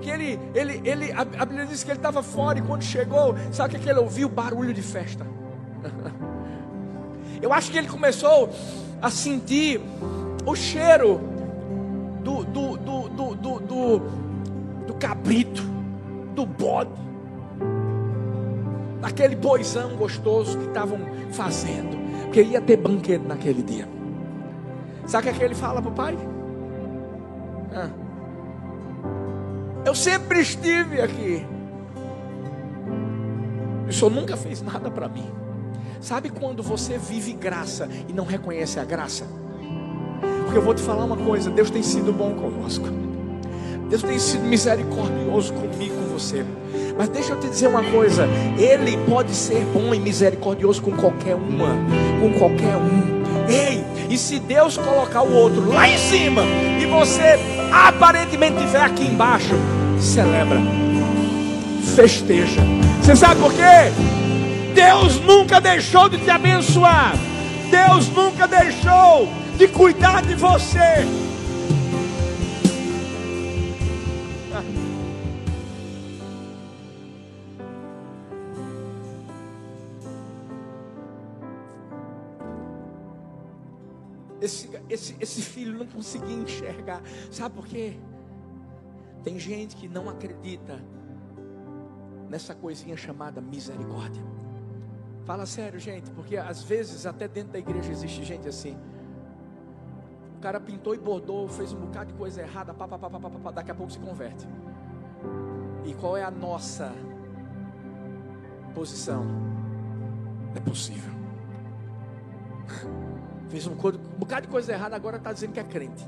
que 0.00 0.10
ele, 0.10 0.38
ele, 0.54 0.80
ele, 0.84 1.12
a 1.12 1.24
Bíblia 1.24 1.66
diz 1.66 1.84
que 1.84 1.90
ele 1.90 1.98
estava 1.98 2.22
fora 2.22 2.58
e 2.58 2.62
quando 2.62 2.82
chegou, 2.82 3.34
sabe 3.52 3.76
o 3.76 3.80
que 3.80 3.88
ele 3.88 3.98
ouviu? 3.98 4.28
Barulho 4.28 4.72
de 4.72 4.82
festa. 4.82 5.26
Eu 7.42 7.52
acho 7.52 7.70
que 7.70 7.78
ele 7.78 7.88
começou 7.88 8.50
a 9.00 9.10
sentir 9.10 9.80
o 10.44 10.54
cheiro 10.54 11.20
do, 12.22 12.44
do, 12.44 12.76
do, 12.76 13.08
do, 13.08 13.34
do, 13.34 13.60
do 13.60 14.00
cabrito, 15.06 15.62
do 16.34 16.44
bode, 16.44 16.90
daquele 19.00 19.36
boizão 19.36 19.94
gostoso 19.96 20.58
que 20.58 20.66
estavam 20.66 20.98
fazendo, 21.30 21.96
porque 22.24 22.42
ia 22.42 22.60
ter 22.60 22.76
banquete 22.76 23.24
naquele 23.24 23.62
dia. 23.62 23.88
Sabe 25.06 25.28
o 25.28 25.30
que, 25.30 25.36
é 25.36 25.38
que 25.38 25.44
ele 25.44 25.54
fala 25.54 25.80
para 25.80 25.90
o 25.92 25.94
pai? 25.94 26.18
Ah, 27.72 27.88
eu 29.84 29.94
sempre 29.94 30.40
estive 30.40 31.00
aqui. 31.00 31.46
O 33.88 33.92
senhor 33.92 34.10
nunca 34.10 34.36
fez 34.36 34.60
nada 34.60 34.90
para 34.90 35.08
mim. 35.08 35.30
Sabe 36.00 36.30
quando 36.30 36.64
você 36.64 36.98
vive 36.98 37.32
graça 37.32 37.88
e 38.08 38.12
não 38.12 38.24
reconhece 38.24 38.80
a 38.80 38.84
graça? 38.84 39.24
Porque 40.42 40.58
eu 40.58 40.62
vou 40.62 40.74
te 40.74 40.82
falar 40.82 41.04
uma 41.04 41.16
coisa: 41.16 41.48
Deus 41.48 41.70
tem 41.70 41.84
sido 41.84 42.12
bom 42.12 42.34
conosco. 42.34 43.05
Deus 43.88 44.02
tem 44.02 44.18
sido 44.18 44.44
misericordioso 44.44 45.52
comigo, 45.52 45.94
com 45.94 46.18
você. 46.18 46.44
Mas 46.98 47.08
deixa 47.08 47.32
eu 47.32 47.40
te 47.40 47.48
dizer 47.48 47.68
uma 47.68 47.82
coisa: 47.84 48.28
Ele 48.58 48.96
pode 49.08 49.32
ser 49.34 49.64
bom 49.72 49.94
e 49.94 50.00
misericordioso 50.00 50.82
com 50.82 50.92
qualquer 50.92 51.34
uma, 51.34 51.76
com 52.20 52.32
qualquer 52.38 52.76
um. 52.76 53.16
Ei, 53.48 53.84
e 54.10 54.18
se 54.18 54.40
Deus 54.40 54.76
colocar 54.76 55.22
o 55.22 55.32
outro 55.32 55.68
lá 55.68 55.88
em 55.88 55.98
cima 55.98 56.42
e 56.80 56.86
você 56.86 57.38
aparentemente 57.72 58.56
estiver 58.56 58.80
aqui 58.80 59.04
embaixo, 59.04 59.54
celebra, 60.00 60.58
festeja. 61.94 62.60
Você 63.02 63.14
sabe 63.14 63.40
por 63.40 63.52
quê? 63.52 63.92
Deus 64.74 65.20
nunca 65.20 65.60
deixou 65.60 66.08
de 66.08 66.18
te 66.18 66.30
abençoar. 66.30 67.14
Deus 67.70 68.08
nunca 68.08 68.48
deixou 68.48 69.28
de 69.56 69.68
cuidar 69.68 70.22
de 70.22 70.34
você. 70.34 71.06
Esse, 84.96 85.14
esse, 85.20 85.42
filho 85.42 85.78
não 85.78 85.86
conseguia 85.86 86.34
enxergar. 86.34 87.02
Sabe 87.30 87.54
por 87.54 87.66
quê? 87.66 87.98
Tem 89.22 89.38
gente 89.38 89.76
que 89.76 89.86
não 89.88 90.08
acredita 90.08 90.82
nessa 92.30 92.54
coisinha 92.54 92.96
chamada 92.96 93.38
misericórdia. 93.38 94.22
Fala 95.26 95.44
sério, 95.44 95.78
gente, 95.78 96.10
porque 96.12 96.38
às 96.38 96.62
vezes 96.62 97.04
até 97.04 97.28
dentro 97.28 97.52
da 97.52 97.58
igreja 97.58 97.92
existe 97.92 98.24
gente 98.24 98.48
assim. 98.48 98.74
O 100.38 100.40
cara 100.40 100.58
pintou 100.58 100.94
e 100.94 100.98
bordou, 100.98 101.46
fez 101.46 101.74
um 101.74 101.80
bocado 101.80 102.12
de 102.12 102.18
coisa 102.18 102.40
errada, 102.40 102.72
pá, 102.72 102.88
pá, 102.88 102.98
pá, 102.98 103.10
pá, 103.10 103.20
pá, 103.20 103.50
daqui 103.50 103.70
a 103.70 103.74
pouco 103.74 103.92
se 103.92 103.98
converte. 103.98 104.46
E 105.84 105.92
qual 105.92 106.16
é 106.16 106.24
a 106.24 106.30
nossa 106.30 106.90
posição? 108.74 109.26
É 110.54 110.60
possível. 110.60 111.12
Fez 113.48 113.66
um, 113.66 113.74
bocado 113.74 114.42
de 114.42 114.48
coisa 114.48 114.72
errada, 114.72 114.96
agora 114.96 115.16
está 115.16 115.32
dizendo 115.32 115.52
que 115.52 115.60
é 115.60 115.64
crente. 115.64 116.06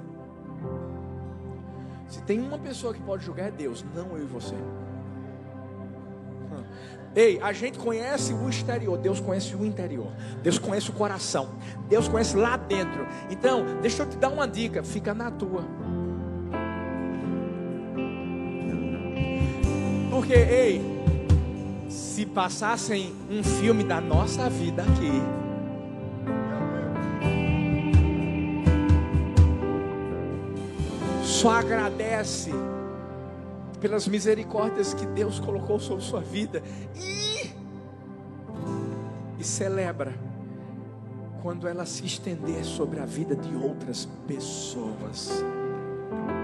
Se 2.09 2.22
tem 2.22 2.40
uma 2.40 2.59
pessoa 2.59 2.94
que 2.94 3.01
pode 3.01 3.24
julgar 3.24 3.48
é 3.48 3.51
Deus, 3.51 3.85
não 3.94 4.16
eu 4.16 4.24
e 4.24 4.27
você. 4.27 4.55
Ei, 7.14 7.40
a 7.42 7.53
gente 7.53 7.79
conhece 7.79 8.33
o 8.33 8.48
exterior, 8.48 8.96
Deus 8.98 9.18
conhece 9.18 9.55
o 9.57 9.64
interior. 9.64 10.12
Deus 10.42 10.59
conhece 10.59 10.90
o 10.90 10.92
coração. 10.92 11.48
Deus 11.88 12.07
conhece 12.07 12.37
lá 12.37 12.57
dentro. 12.57 13.07
Então, 13.31 13.64
deixa 13.81 14.03
eu 14.03 14.09
te 14.09 14.16
dar 14.16 14.29
uma 14.29 14.46
dica, 14.46 14.83
fica 14.83 15.14
na 15.14 15.31
tua. 15.31 15.64
Porque, 20.11 20.35
ei, 20.35 20.81
se 21.88 22.27
passassem 22.27 23.14
um 23.31 23.42
filme 23.42 23.85
da 23.85 24.01
nossa 24.01 24.48
vida 24.48 24.83
aqui, 24.83 25.38
só 31.38 31.51
agradece 31.51 32.51
pelas 33.81 34.09
misericórdias 34.09 34.92
que 34.92 35.07
Deus 35.07 35.38
colocou 35.38 35.79
sobre 35.79 36.03
sua 36.03 36.20
vida 36.20 36.61
e, 36.96 37.53
e 39.38 39.44
celebra 39.44 40.12
quando 41.40 41.68
ela 41.68 41.87
se 41.87 42.05
estender 42.05 42.64
sobre 42.64 42.98
a 42.98 43.07
vida 43.07 43.37
de 43.37 43.55
outras 43.55 44.09
pessoas. 44.27 45.31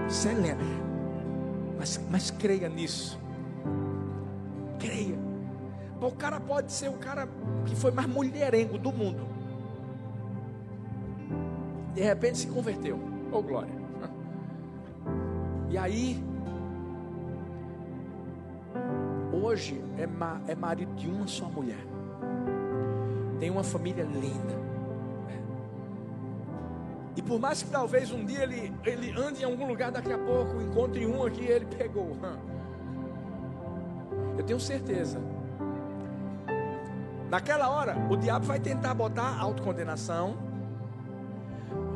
Celebra, 0.07 0.65
mas, 1.77 1.99
mas 2.09 2.31
creia 2.31 2.69
nisso. 2.69 3.19
Creia. 4.79 5.19
O 5.99 6.11
cara 6.11 6.39
pode 6.39 6.71
ser 6.71 6.87
o 6.87 6.93
cara 6.93 7.27
que 7.65 7.75
foi 7.75 7.91
mais 7.91 8.07
mulherengo 8.07 8.77
do 8.77 8.93
mundo. 8.93 9.27
De 11.93 12.01
repente 12.01 12.37
se 12.37 12.47
converteu. 12.47 12.97
Oh 13.29 13.41
glória. 13.41 13.84
E 15.75 15.77
aí 15.77 16.23
hoje 19.33 19.83
é, 19.97 20.07
ma 20.07 20.39
é 20.47 20.55
marido 20.55 20.95
de 20.95 21.09
uma 21.09 21.27
só 21.27 21.49
mulher. 21.49 21.85
Tem 23.41 23.49
uma 23.49 23.61
família 23.61 24.05
linda. 24.05 24.55
E 27.17 27.21
por 27.21 27.41
mais 27.41 27.61
que 27.61 27.69
talvez 27.69 28.09
um 28.09 28.23
dia 28.23 28.43
ele, 28.43 28.73
ele 28.85 29.11
ande 29.19 29.41
em 29.41 29.43
algum 29.43 29.67
lugar, 29.67 29.91
daqui 29.91 30.13
a 30.13 30.17
pouco 30.17 30.61
encontre 30.61 31.05
um 31.05 31.25
aqui 31.25 31.43
ele 31.43 31.65
pegou. 31.65 32.15
Eu 34.39 34.45
tenho 34.45 34.61
certeza. 34.61 35.19
Naquela 37.29 37.69
hora, 37.69 37.97
o 38.09 38.15
diabo 38.15 38.45
vai 38.45 38.61
tentar 38.61 38.93
botar 38.93 39.37
autocondenação. 39.41 40.37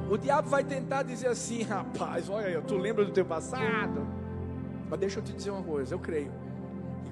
O 0.09 0.17
diabo 0.17 0.49
vai 0.49 0.63
tentar 0.63 1.03
dizer 1.03 1.27
assim, 1.27 1.61
rapaz, 1.69 2.29
olha, 2.29 2.61
tu 2.61 2.77
lembra 2.77 3.05
do 3.05 3.11
teu 3.11 3.25
passado? 3.25 4.07
Mas 4.89 4.99
deixa 4.99 5.19
eu 5.19 5.23
te 5.23 5.31
dizer 5.33 5.51
uma 5.51 5.63
coisa, 5.63 5.93
eu 5.93 5.99
creio 5.99 6.31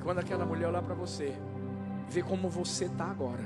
quando 0.07 0.19
aquela 0.19 0.45
mulher 0.45 0.69
olhar 0.69 0.81
para 0.81 0.95
você, 0.95 1.33
ver 2.09 2.23
como 2.23 2.47
você 2.47 2.85
está 2.85 3.03
agora, 3.03 3.43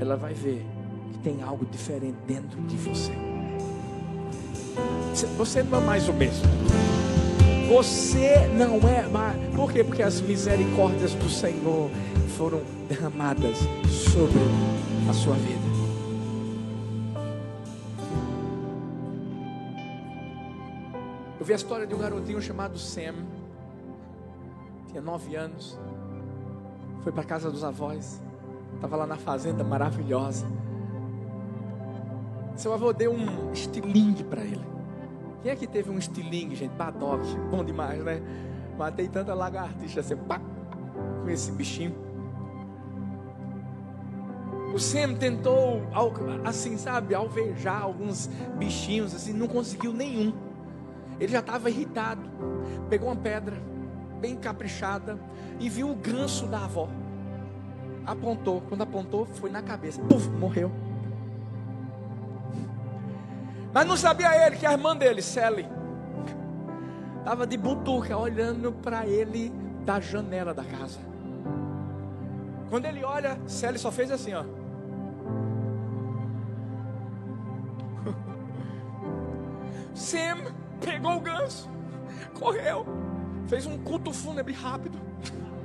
ela 0.00 0.16
vai 0.16 0.32
ver 0.32 0.64
que 1.12 1.18
tem 1.18 1.42
algo 1.42 1.66
diferente 1.66 2.16
dentro 2.26 2.58
de 2.62 2.74
você. 2.78 3.12
Você 5.36 5.62
não 5.62 5.76
é 5.76 5.80
mais 5.82 6.08
o 6.08 6.12
mesmo. 6.14 6.46
Você 7.68 8.46
não 8.56 8.78
é 8.88 9.06
mais. 9.06 9.36
Por 9.54 9.70
quê? 9.70 9.84
Porque 9.84 10.02
as 10.02 10.22
misericórdias 10.22 11.12
do 11.12 11.28
Senhor 11.28 11.90
foram 12.38 12.62
derramadas 12.88 13.58
sobre 13.90 14.40
a 15.06 15.12
sua 15.12 15.34
vida. 15.34 15.73
Eu 21.44 21.46
vi 21.46 21.52
a 21.52 21.56
história 21.56 21.86
de 21.86 21.94
um 21.94 21.98
garotinho 21.98 22.40
chamado 22.40 22.78
Sam. 22.78 23.16
Tinha 24.88 25.02
nove 25.02 25.36
anos. 25.36 25.78
Foi 27.02 27.12
para 27.12 27.22
casa 27.22 27.50
dos 27.50 27.62
avós. 27.62 28.18
Estava 28.76 28.96
lá 28.96 29.06
na 29.06 29.18
fazenda 29.18 29.62
maravilhosa. 29.62 30.46
Seu 32.56 32.72
avô 32.72 32.94
deu 32.94 33.12
um 33.12 33.52
estilingue 33.52 34.24
para 34.24 34.40
ele. 34.40 34.64
Quem 35.42 35.52
é 35.52 35.54
que 35.54 35.66
teve 35.66 35.90
um 35.90 35.98
estilingue, 35.98 36.56
gente? 36.56 36.72
Badoc, 36.76 37.20
bom 37.50 37.62
demais, 37.62 38.02
né? 38.02 38.22
Matei 38.78 39.06
tanta 39.06 39.34
lagartixa 39.34 40.00
assim, 40.00 40.16
pá, 40.16 40.40
com 41.22 41.28
esse 41.28 41.52
bichinho. 41.52 41.94
O 44.74 44.78
Sam 44.78 45.14
tentou, 45.16 45.82
assim, 46.42 46.78
sabe, 46.78 47.14
alvejar 47.14 47.82
alguns 47.82 48.28
bichinhos, 48.56 49.14
assim, 49.14 49.34
não 49.34 49.46
conseguiu 49.46 49.92
nenhum. 49.92 50.32
Ele 51.18 51.32
já 51.32 51.40
estava 51.40 51.70
irritado. 51.70 52.22
Pegou 52.88 53.08
uma 53.08 53.16
pedra, 53.16 53.56
bem 54.20 54.36
caprichada, 54.36 55.18
e 55.60 55.68
viu 55.68 55.90
o 55.90 55.94
ganso 55.94 56.46
da 56.46 56.64
avó. 56.64 56.88
Apontou. 58.06 58.60
Quando 58.68 58.82
apontou, 58.82 59.26
foi 59.26 59.50
na 59.50 59.62
cabeça. 59.62 60.00
Puf, 60.02 60.28
morreu. 60.28 60.70
Mas 63.72 63.86
não 63.86 63.96
sabia 63.96 64.46
ele 64.46 64.56
que 64.56 64.66
a 64.66 64.72
irmã 64.72 64.96
dele, 64.96 65.20
Sally, 65.20 65.66
estava 67.18 67.46
de 67.46 67.56
butuca 67.56 68.16
olhando 68.16 68.70
para 68.70 69.06
ele 69.06 69.52
da 69.84 69.98
janela 69.98 70.54
da 70.54 70.62
casa. 70.64 71.00
Quando 72.70 72.86
ele 72.86 73.02
olha, 73.04 73.38
Sally 73.46 73.78
só 73.78 73.90
fez 73.90 74.10
assim, 74.10 74.32
ó. 74.34 74.44
Sam 79.94 80.54
pegou 80.80 81.16
o 81.16 81.20
ganso, 81.20 81.68
correu, 82.38 82.86
fez 83.46 83.66
um 83.66 83.78
culto 83.78 84.12
fúnebre 84.12 84.52
rápido, 84.52 84.98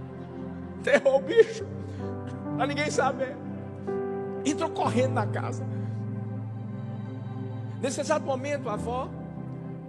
enterrou 0.80 1.18
o 1.18 1.22
bicho, 1.22 1.66
para 2.55 2.68
ninguém 2.68 2.89
saber. 2.89 3.36
Entrou 4.45 4.70
correndo 4.70 5.14
na 5.14 5.28
casa. 5.28 5.66
Nesse 7.82 8.01
exato 8.01 8.26
momento, 8.26 8.70
a 8.70 8.74
avó 8.74 9.10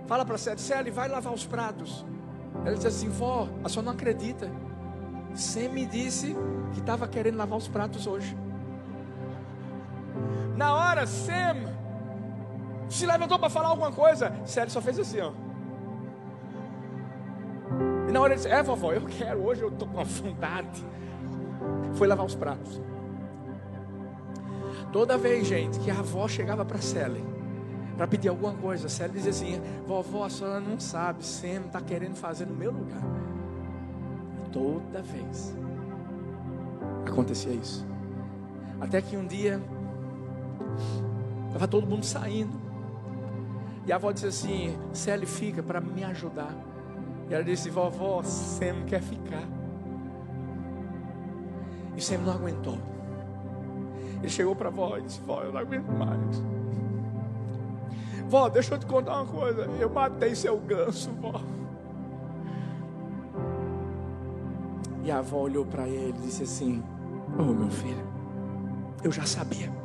fala 0.07 0.25
para 0.25 0.39
Sally, 0.39 0.91
vai 0.91 1.09
lavar 1.09 1.33
os 1.33 1.47
pratos. 1.47 2.05
Ela 2.65 2.75
diz 2.75 2.87
assim, 2.87 3.09
vó, 3.09 3.49
a 3.65 3.69
senhora 3.69 3.87
não 3.87 3.93
acredita. 3.93 4.51
Sam 5.35 5.69
me 5.71 5.87
disse 5.87 6.37
que 6.73 6.81
estava 6.81 7.07
querendo 7.07 7.37
lavar 7.37 7.59
os 7.59 7.69
pratos 7.69 8.07
hoje. 8.07 8.37
Na 10.57 10.75
hora, 10.75 11.07
Sam 11.07 11.70
se 12.91 13.07
levantou 13.07 13.39
para 13.39 13.49
falar 13.49 13.69
alguma 13.69 13.93
coisa. 13.93 14.33
Sério, 14.45 14.71
só 14.71 14.81
fez 14.81 14.99
assim, 14.99 15.21
ó. 15.21 15.33
E 18.09 18.13
na 18.13 18.21
hora 18.21 18.33
ele 18.33 18.43
disse: 18.43 18.53
É, 18.53 18.63
vovó, 18.63 18.93
eu 18.93 19.03
quero, 19.03 19.45
hoje 19.45 19.63
eu 19.63 19.69
estou 19.69 19.89
com 19.89 20.05
vontade. 20.05 20.85
Foi 21.95 22.07
lavar 22.07 22.27
os 22.27 22.35
pratos. 22.35 22.81
Toda 24.93 25.17
vez, 25.17 25.47
gente, 25.47 25.79
que 25.79 25.91
a 25.91 25.99
avó 25.99 26.27
chegava 26.27 26.65
para 26.65 26.79
Sally 26.79 27.25
para 27.97 28.07
pedir 28.07 28.29
alguma 28.29 28.55
coisa, 28.55 28.89
Sally 28.89 29.13
dizia 29.13 29.31
assim: 29.31 29.61
Vovó, 29.87 30.25
a 30.25 30.31
senhora 30.31 30.59
não 30.59 30.81
sabe, 30.81 31.25
Sam 31.25 31.67
está 31.67 31.81
querendo 31.81 32.17
fazer 32.17 32.47
no 32.47 32.55
meu 32.55 32.73
lugar. 32.73 33.03
Toda 34.53 35.01
vez 35.03 35.55
acontecia 37.07 37.53
isso. 37.53 37.87
Até 38.81 39.01
que 39.03 39.17
um 39.17 39.27
dia 39.27 39.61
estava 41.49 41.69
todo 41.69 41.87
mundo 41.87 42.05
saindo. 42.05 42.70
E 43.87 43.93
a 43.93 43.97
avó 43.97 44.13
disse 44.13 44.27
assim: 44.27 44.79
Sally, 44.93 45.27
fica 45.27 45.63
para 45.63 45.81
me 45.81 46.05
ajudar. 46.05 46.55
E 47.29 47.35
ela 47.35 47.45
disse: 47.45 47.71
Vovó, 47.71 48.23
Sam 48.23 48.85
quer 48.87 49.01
ficar. 49.01 49.47
E 51.97 52.01
Sam 52.01 52.19
não 52.19 52.33
aguentou. 52.33 52.79
Ele 54.19 54.29
chegou 54.29 54.55
para 54.55 54.69
a 54.69 54.73
avó 54.73 54.99
e 54.99 55.03
disse: 55.03 55.21
Vó, 55.21 55.43
eu 55.43 55.53
não 55.53 55.61
aguento 55.61 55.89
mais. 55.89 56.43
Vó, 58.29 58.49
deixa 58.49 58.75
eu 58.75 58.79
te 58.79 58.87
contar 58.87 59.23
uma 59.23 59.27
coisa. 59.27 59.63
Eu 59.81 59.91
matei 59.91 60.35
seu 60.35 60.59
ganso, 60.59 61.11
vó. 61.21 61.41
E 65.03 65.11
a 65.11 65.19
avó 65.19 65.39
olhou 65.39 65.65
para 65.65 65.89
ele 65.89 66.15
e 66.19 66.23
disse 66.23 66.43
assim: 66.43 66.83
Oh, 67.39 67.53
meu 67.53 67.71
filho, 67.71 68.07
eu 69.03 69.11
já 69.11 69.25
sabia. 69.25 69.80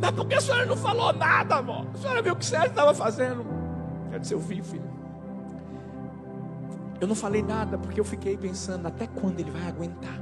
Mas 0.00 0.10
por 0.10 0.26
que 0.26 0.34
a 0.34 0.40
senhora 0.40 0.66
não 0.66 0.76
falou 0.76 1.12
nada, 1.12 1.56
amor? 1.56 1.86
A 1.94 1.98
senhora 1.98 2.22
viu 2.22 2.32
o 2.32 2.36
que 2.36 2.44
Sérgio 2.44 2.68
estava 2.68 2.94
fazendo? 2.94 3.44
Eu 4.12 4.18
disse, 4.18 4.34
eu 4.34 4.38
vi, 4.38 4.62
filho. 4.62 4.88
Eu 7.00 7.06
não 7.06 7.14
falei 7.14 7.42
nada 7.42 7.78
porque 7.78 8.00
eu 8.00 8.04
fiquei 8.04 8.36
pensando 8.36 8.86
até 8.86 9.06
quando 9.06 9.38
ele 9.38 9.50
vai 9.50 9.66
aguentar 9.68 10.18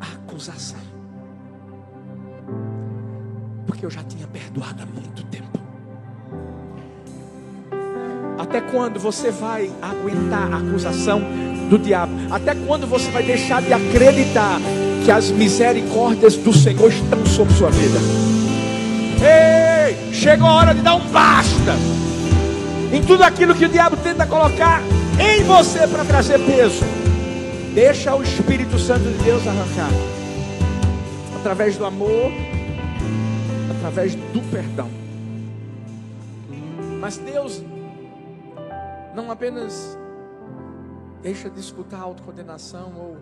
a 0.00 0.06
acusação. 0.14 0.80
Porque 3.66 3.86
eu 3.86 3.90
já 3.90 4.02
tinha 4.02 4.26
perdoado 4.26 4.82
há 4.82 4.86
muito 4.86 5.24
tempo. 5.26 5.58
Até 8.38 8.60
quando 8.60 8.98
você 8.98 9.30
vai 9.30 9.70
aguentar 9.82 10.52
a 10.52 10.58
acusação 10.58 11.20
do 11.68 11.78
diabo? 11.78 12.12
Até 12.30 12.54
quando 12.54 12.86
você 12.86 13.10
vai 13.10 13.22
deixar 13.22 13.62
de 13.62 13.72
acreditar 13.72 14.58
que 15.08 15.12
as 15.12 15.30
misericórdias 15.30 16.36
do 16.36 16.52
Senhor 16.52 16.92
estão 16.92 17.24
sobre 17.24 17.54
sua 17.54 17.70
vida. 17.70 17.98
Ei, 19.24 20.12
chegou 20.12 20.46
a 20.46 20.52
hora 20.52 20.74
de 20.74 20.82
dar 20.82 20.96
um 20.96 21.06
basta 21.08 21.72
em 22.92 23.02
tudo 23.02 23.22
aquilo 23.22 23.54
que 23.54 23.64
o 23.64 23.70
diabo 23.70 23.96
tenta 23.96 24.26
colocar 24.26 24.82
em 25.18 25.42
você 25.44 25.88
para 25.88 26.04
trazer 26.04 26.38
peso. 26.40 26.84
Deixa 27.74 28.14
o 28.14 28.22
Espírito 28.22 28.78
Santo 28.78 29.04
de 29.04 29.24
Deus 29.24 29.46
arrancar 29.46 29.88
através 31.40 31.78
do 31.78 31.86
amor, 31.86 32.30
através 33.78 34.14
do 34.14 34.42
perdão. 34.50 34.90
Mas 37.00 37.16
Deus 37.16 37.64
não 39.14 39.30
apenas 39.30 39.98
deixa 41.22 41.48
de 41.48 41.60
escutar 41.60 41.96
a 41.96 42.02
autocondenação 42.02 42.92
ou 42.94 43.16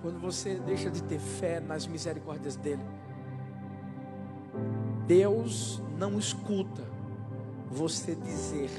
quando 0.00 0.18
você 0.18 0.54
deixa 0.56 0.90
de 0.90 1.02
ter 1.02 1.18
fé 1.18 1.60
nas 1.60 1.86
misericórdias 1.86 2.56
dele. 2.56 2.82
Deus 5.06 5.82
não 5.96 6.18
escuta 6.18 6.82
você 7.70 8.14
dizer 8.14 8.70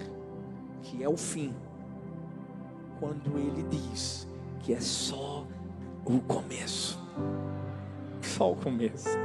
que 0.82 1.04
é 1.04 1.10
o 1.10 1.18
fim, 1.18 1.56
quando 3.00 3.38
ele 3.38 3.64
diz 3.64 4.28
que 4.60 4.74
é 4.74 4.80
só 4.80 5.46
o 6.06 6.20
começo. 6.22 7.00
Só 8.22 8.52
o 8.52 8.56
começo. 8.56 9.08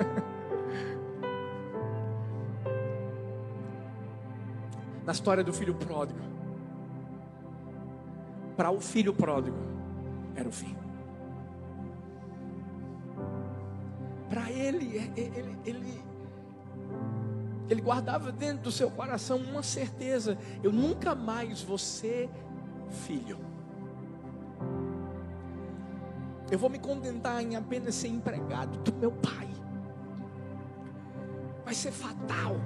Na 5.05 5.13
história 5.13 5.45
do 5.45 5.53
filho 5.53 5.75
pródigo, 5.75 6.21
para 8.57 8.71
o 8.71 8.81
filho 8.81 9.13
pródigo, 9.13 9.59
era 10.35 10.49
o 10.49 10.53
fim. 10.53 10.84
Ele, 14.65 14.99
é, 14.99 15.13
ele, 15.17 15.59
ele, 15.65 16.05
ele 17.69 17.81
guardava 17.81 18.33
dentro 18.33 18.65
do 18.65 18.73
seu 18.73 18.91
coração 18.91 19.39
uma 19.39 19.63
certeza: 19.63 20.39
eu 20.63 20.73
nunca 20.73 21.15
mais 21.15 21.63
vou 21.63 21.79
ser 21.79 22.29
filho. 23.07 23.39
Eu 26.51 26.59
vou 26.59 26.69
me 26.69 26.79
contentar 26.79 27.43
em 27.43 27.57
apenas 27.57 27.95
ser 27.95 28.09
empregado 28.09 28.79
do 28.79 28.95
meu 28.95 29.11
pai. 29.11 29.49
Vai 31.65 31.75
ser 31.75 31.91
fatal. 31.91 32.57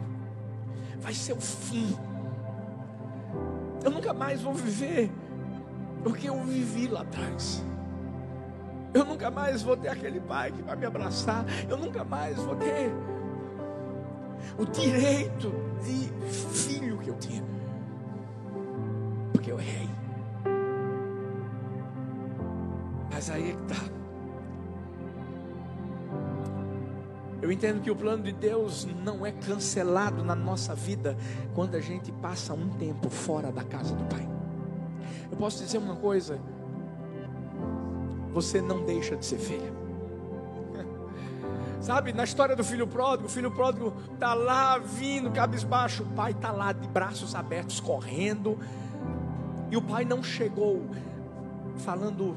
Vai 1.00 1.14
ser 1.14 1.32
o 1.32 1.40
fim. 1.40 1.96
Eu 3.84 3.90
nunca 3.90 4.12
mais 4.12 4.42
vou 4.42 4.52
viver 4.52 5.10
o 6.04 6.12
que 6.12 6.26
eu 6.26 6.42
vivi 6.44 6.88
lá 6.88 7.02
atrás. 7.02 7.62
Eu 8.94 9.04
nunca 9.04 9.30
mais 9.30 9.62
vou 9.62 9.76
ter 9.76 9.88
aquele 9.88 10.20
pai 10.20 10.52
que 10.52 10.62
vai 10.62 10.76
me 10.76 10.86
abraçar. 10.86 11.44
Eu 11.68 11.76
nunca 11.76 12.04
mais 12.04 12.36
vou 12.36 12.56
ter 12.56 12.90
o 14.58 14.64
direito 14.64 15.52
de 15.82 16.10
filho 16.30 16.98
que 16.98 17.08
eu 17.10 17.16
tinha. 17.16 17.44
Porque 19.32 19.52
eu 19.52 19.60
errei. 19.60 19.88
Mas 23.12 23.30
aí 23.30 23.50
é 23.50 23.54
que. 23.54 23.98
Eu 27.42 27.48
Eu 27.48 27.52
entendo 27.52 27.80
que 27.80 27.90
o 27.90 27.96
plano 27.96 28.22
de 28.22 28.32
Deus 28.32 28.86
não 29.02 29.24
é 29.24 29.32
cancelado 29.32 30.22
na 30.22 30.34
nossa 30.34 30.74
vida 30.74 31.16
quando 31.54 31.76
a 31.76 31.80
gente 31.80 32.12
passa 32.12 32.52
um 32.52 32.68
tempo 32.68 33.08
fora 33.08 33.50
da 33.50 33.64
casa 33.64 33.94
do 33.94 34.04
Pai. 34.04 34.28
Eu 35.30 35.36
posso 35.38 35.64
dizer 35.64 35.78
uma 35.78 35.96
coisa: 35.96 36.38
você 38.32 38.60
não 38.60 38.84
deixa 38.84 39.16
de 39.16 39.24
ser 39.24 39.38
filha. 39.38 39.72
Sabe, 41.80 42.12
na 42.12 42.24
história 42.24 42.54
do 42.54 42.64
filho 42.64 42.86
pródigo, 42.86 43.28
o 43.28 43.30
filho 43.30 43.50
pródigo 43.50 43.92
está 44.12 44.34
lá 44.34 44.78
vindo, 44.78 45.30
cabisbaixo, 45.30 46.02
o 46.02 46.06
pai 46.06 46.32
está 46.32 46.50
lá 46.50 46.72
de 46.72 46.86
braços 46.88 47.34
abertos, 47.34 47.80
correndo, 47.80 48.58
e 49.70 49.76
o 49.76 49.82
pai 49.82 50.04
não 50.04 50.22
chegou 50.22 50.82
falando, 51.78 52.36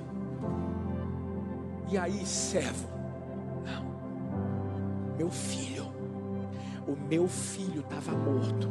e 1.89 1.97
aí, 1.97 2.25
servo? 2.25 2.87
Não, 3.65 3.85
meu 5.17 5.29
filho, 5.29 5.91
o 6.87 6.95
meu 7.09 7.27
filho 7.27 7.81
estava 7.81 8.11
morto 8.11 8.69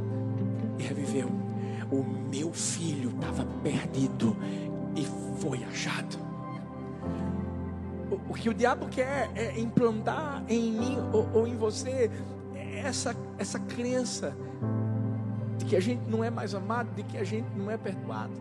e 0.78 0.82
reviveu, 0.82 1.28
o 1.90 2.02
meu 2.30 2.52
filho 2.52 3.10
estava 3.10 3.44
perdido 3.62 4.36
e 4.94 5.04
foi 5.40 5.64
achado. 5.64 6.29
O 8.30 8.32
que 8.32 8.48
o 8.48 8.54
diabo 8.54 8.86
quer 8.86 9.28
é 9.34 9.58
implantar 9.58 10.44
em 10.48 10.70
mim 10.70 10.96
ou, 11.12 11.28
ou 11.34 11.48
em 11.48 11.56
você 11.56 12.08
essa, 12.84 13.12
essa 13.36 13.58
crença 13.58 14.36
de 15.58 15.64
que 15.64 15.74
a 15.74 15.80
gente 15.80 16.08
não 16.08 16.22
é 16.22 16.30
mais 16.30 16.54
amado, 16.54 16.94
de 16.94 17.02
que 17.02 17.18
a 17.18 17.24
gente 17.24 17.48
não 17.56 17.68
é 17.68 17.76
perdoado. 17.76 18.32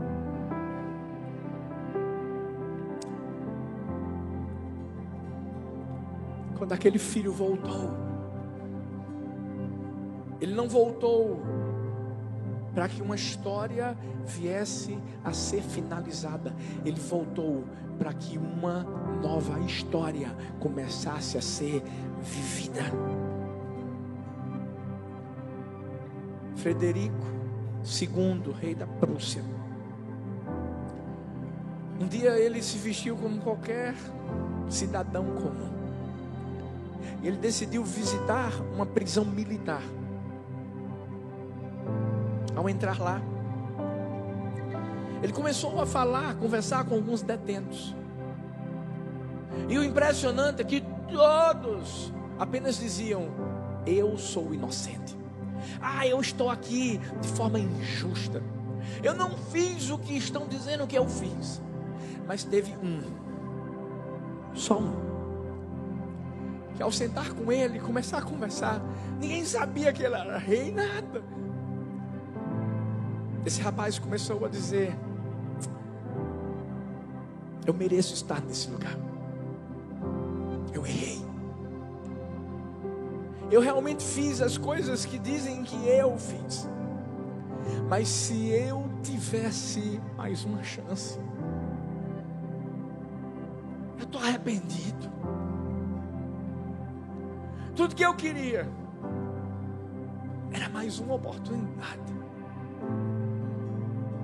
Quando 6.56 6.72
aquele 6.72 7.00
filho 7.00 7.34
voltou, 7.34 7.90
ele 10.40 10.54
não 10.54 10.70
voltou 10.70 11.42
para 12.74 12.88
que 12.88 13.02
uma 13.02 13.16
história 13.16 13.98
viesse 14.26 14.98
a 15.24 15.34
ser 15.34 15.62
finalizada. 15.62 16.56
Ele 16.86 17.00
voltou 17.00 17.66
para 17.98 18.14
que 18.14 18.38
uma 18.38 18.84
nova 19.22 19.60
história 19.62 20.36
começasse 20.60 21.38
a 21.38 21.42
ser 21.42 21.84
vivida. 22.22 22.84
Frederico 26.56 27.26
II, 27.84 28.54
rei 28.60 28.76
da 28.76 28.86
Prússia. 28.86 29.44
Um 32.00 32.08
dia 32.08 32.38
ele 32.40 32.62
se 32.62 32.78
vestiu 32.78 33.16
como 33.18 33.42
qualquer 33.42 33.94
cidadão 34.70 35.26
comum. 35.26 35.70
Ele 37.22 37.38
decidiu 37.38 37.84
visitar 37.84 38.52
uma 38.74 38.86
prisão 38.86 39.26
militar. 39.26 39.82
Ao 42.60 42.68
entrar 42.68 43.00
lá, 43.00 43.22
ele 45.24 45.32
começou 45.32 45.80
a 45.80 45.86
falar, 45.86 46.32
a 46.32 46.34
conversar 46.34 46.84
com 46.84 46.96
alguns 46.96 47.22
detentos. 47.22 47.96
E 49.70 49.78
o 49.78 49.84
impressionante 49.84 50.62
é 50.62 50.66
que 50.66 50.84
todos 51.10 52.12
apenas 52.38 52.78
diziam: 52.78 53.30
Eu 53.86 54.18
sou 54.18 54.54
inocente. 54.54 55.18
Ah, 55.82 56.06
eu 56.06 56.20
estou 56.20 56.50
aqui 56.50 57.00
de 57.22 57.30
forma 57.30 57.58
injusta. 57.58 58.44
Eu 59.02 59.14
não 59.14 59.38
fiz 59.38 59.90
o 59.90 59.98
que 59.98 60.18
estão 60.18 60.46
dizendo 60.46 60.86
que 60.86 60.98
eu 60.98 61.08
fiz. 61.08 61.62
Mas 62.28 62.44
teve 62.44 62.74
um, 62.84 63.02
só 64.54 64.80
um, 64.80 64.92
que 66.76 66.84
ao 66.84 66.92
sentar 66.92 67.32
com 67.32 67.54
ele 67.54 67.80
começar 67.80 68.18
a 68.18 68.22
conversar, 68.22 68.82
ninguém 69.18 69.46
sabia 69.46 69.94
que 69.94 70.04
ele 70.04 70.16
era 70.16 70.38
rei, 70.38 70.74
nada. 70.74 71.24
Esse 73.46 73.62
rapaz 73.62 73.98
começou 73.98 74.46
a 74.46 74.50
dizer: 74.50 74.96
Eu 77.66 77.74
mereço 77.74 78.14
estar 78.14 78.42
nesse 78.42 78.70
lugar. 78.70 78.96
Eu 80.74 80.86
errei. 80.86 81.20
Eu 83.50 83.62
realmente 83.62 84.04
fiz 84.04 84.42
as 84.42 84.58
coisas 84.58 85.06
que 85.06 85.18
dizem 85.18 85.64
que 85.64 85.88
eu 85.88 86.18
fiz. 86.18 86.70
Mas 87.88 88.08
se 88.08 88.50
eu 88.50 88.88
tivesse 89.02 90.00
mais 90.16 90.44
uma 90.44 90.62
chance, 90.62 91.20
eu 93.98 94.04
estou 94.04 94.22
arrependido. 94.22 95.10
Tudo 97.76 97.96
que 97.96 98.06
eu 98.06 98.14
queria 98.16 98.68
era 100.52 100.70
mais 100.70 101.00
uma 101.00 101.16
oportunidade 101.16 102.19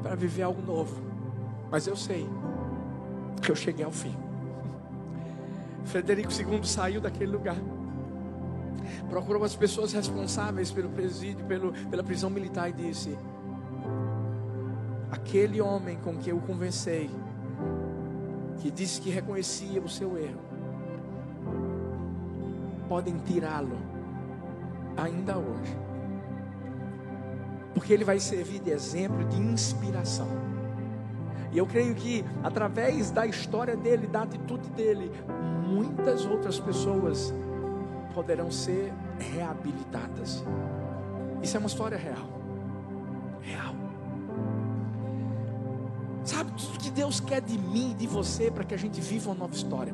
para 0.06 0.14
viver 0.14 0.44
algo 0.44 0.62
novo. 0.62 1.02
Mas 1.72 1.88
eu 1.88 1.96
sei 1.96 2.30
que 3.42 3.50
eu 3.50 3.56
cheguei 3.56 3.84
ao 3.84 3.92
fim. 3.92 4.16
Frederico 5.86 6.30
II 6.32 6.64
saiu 6.64 7.02
daquele 7.02 7.32
lugar. 7.32 7.58
Procurou 9.10 9.44
as 9.44 9.56
pessoas 9.56 9.92
responsáveis 9.94 10.72
pelo 10.72 10.90
presídio, 10.90 11.44
pelo, 11.46 11.74
pela 11.90 12.04
prisão 12.04 12.30
militar 12.30 12.70
e 12.70 12.74
disse: 12.74 13.18
Aquele 15.10 15.60
homem 15.60 15.98
com 15.98 16.16
que 16.16 16.30
eu 16.30 16.38
conversei, 16.38 17.10
que 18.60 18.70
disse 18.70 19.02
que 19.02 19.10
reconhecia 19.10 19.82
o 19.82 19.90
seu 19.90 20.20
erro, 20.20 20.42
podem 22.88 23.18
tirá-lo 23.18 23.80
ainda 24.96 25.36
hoje 25.36 25.85
porque 27.76 27.94
ele 27.94 28.06
vai 28.06 28.20
servir 28.20 28.60
de 28.60 28.72
exemplo, 28.72 29.24
de 29.26 29.38
inspiração. 29.38 30.30
E 31.52 31.58
eu 31.58 31.68
creio 31.68 31.94
que 31.94 32.24
através 32.42 33.12
da 33.12 33.28
história 33.28 33.76
dele, 33.76 34.08
da 34.08 34.24
atitude 34.24 34.70
dele, 34.70 35.12
muitas 35.68 36.26
outras 36.26 36.58
pessoas 36.58 37.34
poderão 38.14 38.50
ser 38.50 38.94
reabilitadas. 39.20 40.44
Isso 41.44 41.58
é 41.58 41.60
uma 41.60 41.68
história 41.68 41.98
real. 41.98 42.30
Real. 43.42 43.76
Sabe 46.24 46.52
tudo 46.54 46.80
que 46.80 46.90
Deus 46.90 47.20
quer 47.20 47.42
de 47.42 47.58
mim 47.58 47.92
e 47.92 47.94
de 47.94 48.08
você 48.08 48.50
para 48.50 48.64
que 48.64 48.74
a 48.74 48.78
gente 48.78 49.00
viva 49.02 49.30
uma 49.30 49.36
nova 49.38 49.54
história? 49.54 49.94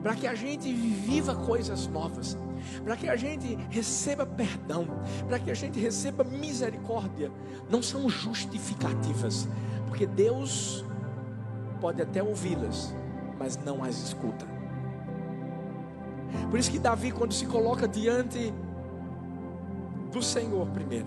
Para 0.00 0.14
que 0.14 0.26
a 0.26 0.34
gente 0.34 0.72
viva 0.72 1.34
coisas 1.34 1.88
novas 1.88 2.38
para 2.84 2.96
que 2.96 3.08
a 3.08 3.16
gente 3.16 3.54
receba 3.70 4.26
perdão, 4.26 4.86
para 5.28 5.38
que 5.38 5.50
a 5.50 5.54
gente 5.54 5.78
receba 5.78 6.24
misericórdia, 6.24 7.30
não 7.70 7.82
são 7.82 8.08
justificativas, 8.08 9.48
porque 9.86 10.06
Deus 10.06 10.84
pode 11.80 12.00
até 12.02 12.22
ouvi-las, 12.22 12.94
mas 13.38 13.56
não 13.56 13.82
as 13.82 13.96
escuta. 13.98 14.46
Por 16.50 16.58
isso 16.58 16.70
que 16.70 16.78
Davi, 16.78 17.10
quando 17.10 17.32
se 17.32 17.46
coloca 17.46 17.86
diante 17.86 18.52
do 20.10 20.22
Senhor 20.22 20.66
primeiro, 20.68 21.06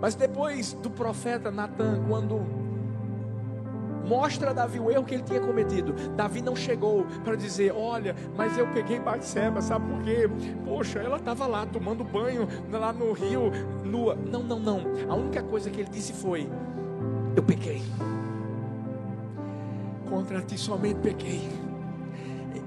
mas 0.00 0.14
depois 0.14 0.72
do 0.72 0.90
profeta 0.90 1.50
Natan, 1.50 2.04
quando 2.08 2.61
mostra 4.06 4.50
a 4.50 4.52
Davi 4.52 4.78
o 4.78 4.90
erro 4.90 5.04
que 5.04 5.14
ele 5.14 5.22
tinha 5.22 5.40
cometido. 5.40 5.92
Davi 6.14 6.42
não 6.42 6.54
chegou 6.54 7.04
para 7.24 7.36
dizer: 7.36 7.72
Olha, 7.72 8.14
mas 8.36 8.56
eu 8.58 8.66
peguei 8.68 8.98
Batseba, 8.98 9.60
sabe 9.60 9.86
por 9.90 10.02
quê? 10.02 10.28
Poxa, 10.64 10.98
ela 10.98 11.16
estava 11.16 11.46
lá 11.46 11.66
tomando 11.66 12.04
banho 12.04 12.48
lá 12.70 12.92
no 12.92 13.12
rio, 13.12 13.50
nua. 13.84 14.14
Não, 14.14 14.42
não, 14.42 14.58
não. 14.58 14.80
A 15.08 15.14
única 15.14 15.42
coisa 15.42 15.70
que 15.70 15.80
ele 15.80 15.90
disse 15.90 16.12
foi: 16.12 16.48
Eu 17.36 17.42
pequei. 17.42 17.82
Contra 20.08 20.42
ti 20.42 20.58
somente 20.58 21.00
pequei. 21.00 21.48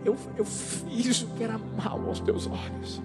Eu, 0.03 0.15
eu 0.37 0.45
fiz 0.45 1.23
o 1.23 1.27
que 1.29 1.43
era 1.43 1.57
mal 1.57 1.99
aos 2.07 2.19
teus 2.19 2.47
olhos. 2.47 3.01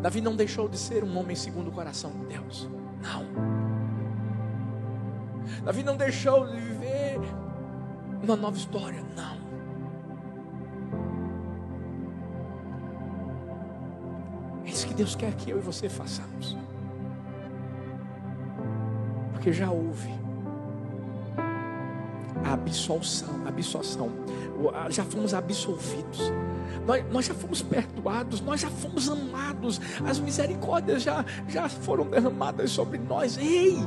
Davi 0.00 0.20
não 0.20 0.34
deixou 0.34 0.68
de 0.68 0.76
ser 0.76 1.04
um 1.04 1.16
homem 1.16 1.36
segundo 1.36 1.68
o 1.68 1.72
coração 1.72 2.10
de 2.10 2.26
Deus. 2.26 2.68
Não. 3.00 3.61
Davi 5.64 5.82
não 5.82 5.96
deixou 5.96 6.46
de 6.46 6.56
viver 6.58 7.20
uma 8.22 8.36
nova 8.36 8.56
história, 8.56 9.02
não. 9.16 9.42
É 14.64 14.70
isso 14.70 14.86
que 14.86 14.94
Deus 14.94 15.14
quer 15.14 15.34
que 15.34 15.50
eu 15.50 15.58
e 15.58 15.60
você 15.60 15.88
façamos. 15.88 16.56
Porque 19.32 19.52
já 19.52 19.70
houve 19.70 20.10
a 22.44 22.52
absolução, 22.52 23.44
a 23.44 23.48
absolução. 23.48 24.10
Já 24.90 25.04
fomos 25.04 25.34
absolvidos. 25.34 26.32
Nós, 26.86 27.04
nós, 27.12 27.26
já 27.26 27.34
fomos 27.34 27.62
perdoados, 27.62 28.40
nós 28.40 28.60
já 28.60 28.70
fomos 28.70 29.08
amados, 29.08 29.80
as 30.06 30.18
misericórdias 30.18 31.02
já, 31.02 31.24
já 31.48 31.68
foram 31.68 32.06
derramadas 32.06 32.70
sobre 32.70 32.98
nós. 32.98 33.36
Ei! 33.36 33.78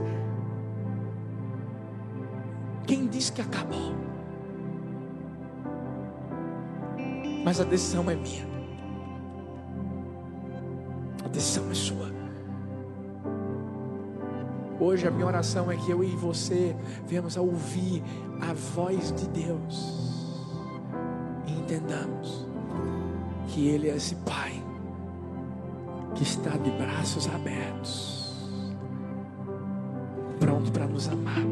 Diz 3.26 3.30
que 3.32 3.42
acabou? 3.42 3.96
mas 7.44 7.62
a 7.62 7.64
decisão 7.64 8.10
é 8.10 8.16
minha. 8.16 8.44
A 11.24 11.28
decisão 11.28 11.70
é 11.70 11.76
sua. 11.76 12.12
Hoje 14.80 15.08
a 15.08 15.12
minha 15.12 15.28
oração 15.28 15.72
é 15.72 15.78
que 15.78 15.92
eu 15.92 16.04
e 16.04 16.08
você 16.16 16.76
venhamos 17.06 17.38
a 17.38 17.42
ouvir 17.42 18.04
a 18.42 18.52
voz 18.52 19.12
de 19.12 19.28
Deus 19.28 20.36
e 21.46 21.52
entendamos 21.52 22.48
que 23.50 23.68
Ele 23.68 23.92
é 23.92 23.96
esse 23.96 24.16
Pai 24.16 24.64
que 26.16 26.24
está 26.24 26.58
de 26.58 26.72
braços 26.72 27.28
abertos, 27.28 28.50
pronto 30.40 30.72
para 30.72 30.88
nos 30.88 31.08
amar, 31.08 31.44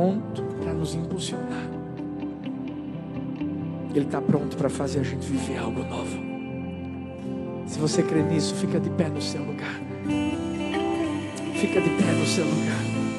pronto 0.00 0.42
para 0.62 0.72
nos 0.72 0.94
impulsionar. 0.94 1.68
Ele 3.94 4.06
está 4.06 4.20
pronto 4.22 4.56
para 4.56 4.70
fazer 4.70 5.00
a 5.00 5.02
gente 5.02 5.26
viver 5.26 5.58
algo 5.58 5.84
novo. 5.84 6.16
Se 7.66 7.78
você 7.78 8.02
crê 8.02 8.22
nisso, 8.22 8.54
fica 8.54 8.80
de 8.80 8.88
pé 8.90 9.08
no 9.08 9.20
seu 9.20 9.44
lugar. 9.44 9.78
Fica 11.54 11.80
de 11.82 11.90
pé 11.90 12.12
no 12.18 12.26
seu 12.26 12.44
lugar. 12.46 13.09